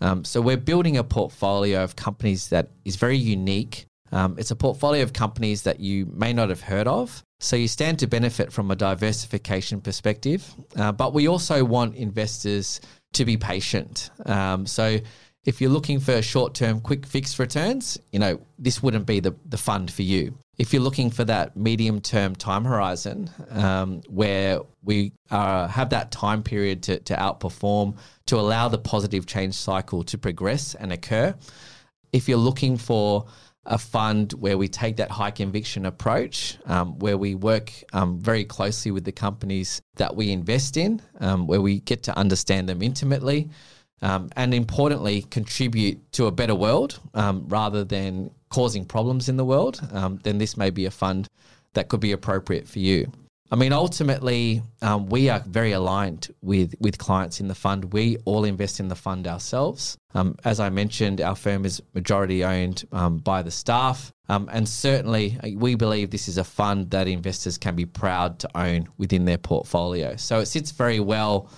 Um, 0.00 0.24
so 0.24 0.40
we're 0.40 0.56
building 0.56 0.96
a 0.96 1.02
portfolio 1.02 1.82
of 1.82 1.96
companies 1.96 2.50
that 2.50 2.68
is 2.84 2.94
very 2.94 3.16
unique. 3.16 3.86
Um, 4.12 4.36
it's 4.38 4.52
a 4.52 4.56
portfolio 4.56 5.02
of 5.02 5.12
companies 5.12 5.62
that 5.62 5.80
you 5.80 6.06
may 6.06 6.32
not 6.32 6.50
have 6.50 6.60
heard 6.60 6.86
of. 6.86 7.24
So 7.40 7.56
you 7.56 7.66
stand 7.66 7.98
to 7.98 8.06
benefit 8.06 8.52
from 8.52 8.70
a 8.70 8.76
diversification 8.76 9.80
perspective, 9.80 10.54
uh, 10.76 10.92
but 10.92 11.14
we 11.14 11.26
also 11.26 11.64
want 11.64 11.96
investors 11.96 12.80
to 13.14 13.24
be 13.24 13.36
patient. 13.36 14.10
Um, 14.24 14.66
so 14.66 15.00
If 15.46 15.60
you're 15.60 15.70
looking 15.70 16.00
for 16.00 16.20
short 16.20 16.54
term, 16.54 16.80
quick 16.80 17.06
fix 17.06 17.38
returns, 17.38 17.98
you 18.12 18.18
know, 18.18 18.40
this 18.58 18.82
wouldn't 18.82 19.06
be 19.06 19.20
the, 19.20 19.34
the 19.46 19.56
fund 19.56 19.90
for 19.90 20.02
you. 20.02 20.36
If 20.58 20.74
you're 20.74 20.82
looking 20.82 21.10
for 21.10 21.24
that 21.24 21.56
medium 21.56 22.02
term 22.02 22.36
time 22.36 22.64
horizon 22.64 23.30
um, 23.48 24.02
where 24.08 24.60
we 24.82 25.12
uh, 25.30 25.66
have 25.68 25.90
that 25.90 26.10
time 26.10 26.42
period 26.42 26.82
to, 26.84 26.98
to 27.00 27.14
outperform, 27.14 27.96
to 28.26 28.36
allow 28.36 28.68
the 28.68 28.76
positive 28.76 29.24
change 29.24 29.54
cycle 29.54 30.02
to 30.04 30.18
progress 30.18 30.74
and 30.74 30.92
occur, 30.92 31.34
if 32.12 32.28
you're 32.28 32.36
looking 32.36 32.76
for 32.76 33.26
a 33.64 33.78
fund 33.78 34.32
where 34.32 34.58
we 34.58 34.68
take 34.68 34.96
that 34.96 35.10
high 35.10 35.30
conviction 35.30 35.86
approach, 35.86 36.58
um, 36.66 36.98
where 36.98 37.16
we 37.16 37.34
work 37.34 37.72
um, 37.94 38.18
very 38.18 38.44
closely 38.44 38.90
with 38.90 39.04
the 39.04 39.12
companies 39.12 39.80
that 39.96 40.14
we 40.14 40.32
invest 40.32 40.76
in, 40.76 41.00
um, 41.20 41.46
where 41.46 41.60
we 41.60 41.80
get 41.80 42.02
to 42.02 42.16
understand 42.18 42.68
them 42.68 42.82
intimately, 42.82 43.48
um, 44.02 44.30
and 44.36 44.54
importantly, 44.54 45.22
contribute 45.30 46.12
to 46.12 46.26
a 46.26 46.32
better 46.32 46.54
world 46.54 47.00
um, 47.14 47.44
rather 47.48 47.84
than 47.84 48.30
causing 48.48 48.84
problems 48.84 49.28
in 49.28 49.36
the 49.36 49.44
world, 49.44 49.80
um, 49.92 50.18
then 50.22 50.38
this 50.38 50.56
may 50.56 50.70
be 50.70 50.86
a 50.86 50.90
fund 50.90 51.28
that 51.74 51.88
could 51.88 52.00
be 52.00 52.12
appropriate 52.12 52.66
for 52.66 52.78
you. 52.78 53.10
I 53.52 53.56
mean, 53.56 53.72
ultimately, 53.72 54.62
um, 54.80 55.06
we 55.06 55.28
are 55.28 55.40
very 55.40 55.72
aligned 55.72 56.28
with, 56.40 56.74
with 56.78 56.98
clients 56.98 57.40
in 57.40 57.48
the 57.48 57.54
fund. 57.54 57.92
We 57.92 58.16
all 58.24 58.44
invest 58.44 58.78
in 58.78 58.86
the 58.86 58.94
fund 58.94 59.26
ourselves. 59.26 59.98
Um, 60.14 60.36
as 60.44 60.60
I 60.60 60.70
mentioned, 60.70 61.20
our 61.20 61.34
firm 61.34 61.64
is 61.64 61.82
majority 61.92 62.44
owned 62.44 62.84
by 63.24 63.42
the 63.42 63.50
staff. 63.50 64.12
Um, 64.30 64.48
and 64.52 64.68
certainly, 64.68 65.36
uh, 65.42 65.48
we 65.56 65.74
believe 65.74 66.10
this 66.10 66.28
is 66.28 66.38
a 66.38 66.44
fund 66.44 66.90
that 66.90 67.08
investors 67.08 67.58
can 67.58 67.74
be 67.74 67.84
proud 67.84 68.38
to 68.38 68.48
own 68.54 68.88
within 68.96 69.24
their 69.24 69.38
portfolio. 69.38 70.14
So 70.14 70.38
it 70.38 70.46
sits 70.46 70.70
very 70.70 71.00
well 71.00 71.50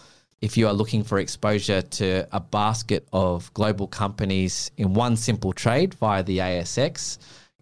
if 0.43 0.57
you 0.57 0.67
are 0.67 0.75
looking 0.75 1.05
for 1.05 1.21
exposure 1.21 1.81
to 1.81 2.27
a 2.33 2.41
basket 2.41 3.07
of 3.13 3.53
global 3.55 3.87
companies 3.87 4.73
in 4.77 4.93
one 4.93 5.17
simple 5.17 5.53
trade 5.53 5.95
via 5.95 6.23
the 6.25 6.39
ASX. 6.39 7.19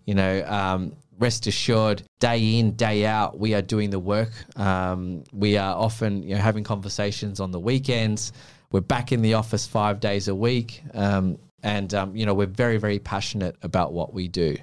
You 0.07 0.15
know, 0.15 0.45
um, 0.47 0.97
rest 1.19 1.47
assured, 1.47 2.03
day 2.19 2.59
in, 2.59 2.73
day 2.73 3.05
out, 3.05 3.39
we 3.39 3.55
are 3.55 3.61
doing 3.61 3.91
the 3.91 3.99
work. 3.99 4.33
Um, 4.59 5.25
we 5.31 5.59
are 5.59 5.77
often 5.77 6.23
you 6.23 6.35
know, 6.35 6.41
having 6.41 6.65
conversations 6.65 7.39
on 7.39 7.51
the 7.53 7.61
weekends. 7.61 8.33
We're 8.73 8.81
back 8.81 9.13
in 9.13 9.21
the 9.21 9.35
office 9.35 9.67
five 9.67 10.01
days 10.01 10.29
a 10.29 10.35
week. 10.35 10.83
Um, 10.95 11.39
and, 11.63 11.93
um, 11.93 12.17
you 12.17 12.25
know, 12.25 12.33
we're 12.33 12.47
very, 12.47 12.79
very 12.79 12.99
passionate 12.99 13.57
about 13.61 13.93
what 13.93 14.15
we 14.15 14.27
do. 14.27 14.57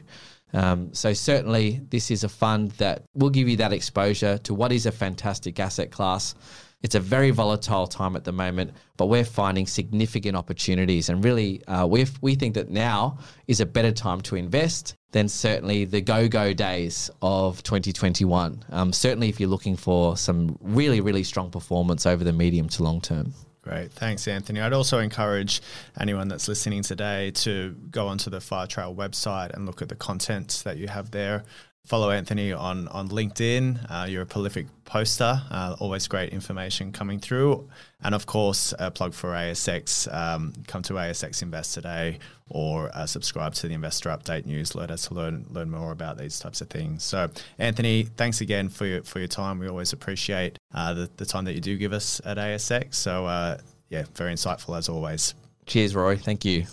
Um, 0.54 0.92
so, 0.94 1.14
certainly, 1.14 1.82
this 1.90 2.10
is 2.10 2.24
a 2.24 2.30
fund 2.30 2.72
that 2.72 3.04
will 3.14 3.30
give 3.30 3.48
you 3.48 3.58
that 3.58 3.74
exposure 3.74 4.40
to 4.40 4.54
what 4.56 4.72
is 4.72 4.86
a 4.88 4.92
fantastic 4.92 5.60
asset 5.60 5.92
class. 5.92 6.34
It's 6.82 6.96
a 6.96 7.00
very 7.00 7.32
volatile 7.32 7.88
time 7.88 8.16
at 8.16 8.24
the 8.24 8.32
moment, 8.32 8.72
but 8.98 9.08
we're 9.08 9.26
finding 9.26 9.66
significant 9.66 10.38
opportunities. 10.38 11.10
And 11.10 11.24
really, 11.24 11.66
uh, 11.66 11.88
we 11.88 12.06
we 12.22 12.36
think 12.36 12.54
that 12.54 12.70
now 12.70 13.18
is 13.48 13.60
a 13.60 13.66
better 13.66 13.92
time 13.92 14.22
to 14.22 14.36
invest 14.36 14.96
than 15.12 15.28
certainly 15.28 15.86
the 15.86 16.02
go 16.02 16.28
go 16.28 16.54
days 16.54 17.10
of 17.22 17.64
2021. 17.64 18.64
Um, 18.70 18.94
certainly, 18.94 19.28
if 19.28 19.40
you're 19.40 19.50
looking 19.50 19.76
for 19.76 20.18
some 20.18 20.58
really, 20.62 21.02
really 21.02 21.24
strong 21.24 21.50
performance 21.50 22.06
over 22.06 22.24
the 22.24 22.34
medium 22.34 22.70
to 22.70 22.84
long 22.84 23.02
term. 23.02 23.34
Great. 23.68 23.92
Thanks, 23.92 24.26
Anthony. 24.30 24.62
I'd 24.62 24.72
also 24.72 25.00
encourage 25.00 25.62
anyone 26.00 26.30
that's 26.30 26.48
listening 26.48 26.84
today 26.84 27.32
to 27.32 27.76
go 27.92 28.08
onto 28.08 28.30
the 28.30 28.40
Fire 28.40 28.66
Firetrail 28.66 28.96
website 28.96 29.52
and 29.52 29.66
look 29.66 29.82
at 29.82 29.90
the 29.90 29.96
content 29.96 30.62
that 30.64 30.78
you 30.78 30.88
have 30.88 31.12
there 31.12 31.44
follow 31.88 32.12
Anthony 32.12 32.52
on 32.52 32.88
on 32.90 33.10
LinkedIn. 33.10 33.80
Uh, 33.90 34.06
you're 34.06 34.24
a 34.24 34.26
prolific 34.26 34.68
poster. 34.86 35.42
Uh, 35.50 35.76
always 35.80 36.08
great 36.08 36.34
information 36.34 36.92
coming 36.92 37.20
through, 37.20 37.68
and 38.04 38.14
of 38.14 38.26
course, 38.26 38.74
a 38.78 38.92
plug 38.92 39.14
for 39.14 39.30
ASX. 39.30 40.14
Um, 40.14 40.54
come 40.68 40.84
to 40.84 40.94
ASX 40.94 41.42
Invest 41.42 41.74
today, 41.74 42.20
or 42.50 42.92
uh, 42.94 43.06
subscribe 43.06 43.54
to 43.56 43.68
the 43.68 43.74
Investor 43.74 44.10
Update 44.10 44.46
newsletter 44.46 44.98
to 44.98 45.14
learn 45.14 45.46
learn 45.50 45.72
more 45.72 45.92
about 45.92 46.18
these 46.18 46.40
types 46.40 46.62
of 46.62 46.70
things. 46.70 47.04
So, 47.04 47.30
Anthony, 47.58 48.04
thanks 48.04 48.42
again 48.42 48.70
for 48.70 48.86
your 48.86 49.04
for 49.04 49.20
your 49.20 49.30
time. 49.30 49.58
We 49.58 49.70
always 49.70 49.94
appreciate 49.94 50.60
uh, 50.74 50.94
the 50.94 51.10
the 51.16 51.26
time 51.26 51.46
that 51.46 51.54
you 51.54 51.62
do 51.62 51.78
give 51.78 51.94
us 51.94 52.22
at 52.26 52.38
ASX. 52.38 52.96
So, 52.96 53.26
uh, 53.26 53.58
yeah, 53.90 54.04
very 54.16 54.34
insightful 54.34 54.78
as 54.78 54.90
always. 54.90 55.34
Cheers, 55.66 55.96
Rory. 55.96 56.18
Thank 56.18 56.46
you. 56.46 56.66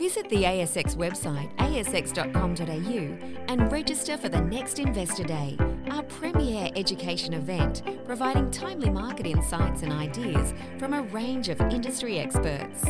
Visit 0.00 0.30
the 0.30 0.44
ASX 0.44 0.96
website 0.96 1.54
asx.com.au 1.56 3.44
and 3.52 3.70
register 3.70 4.16
for 4.16 4.30
the 4.30 4.40
next 4.40 4.78
Investor 4.78 5.24
Day, 5.24 5.58
our 5.90 6.02
premier 6.04 6.70
education 6.74 7.34
event 7.34 7.82
providing 8.06 8.50
timely 8.50 8.88
market 8.88 9.26
insights 9.26 9.82
and 9.82 9.92
ideas 9.92 10.54
from 10.78 10.94
a 10.94 11.02
range 11.02 11.50
of 11.50 11.60
industry 11.60 12.18
experts. 12.18 12.82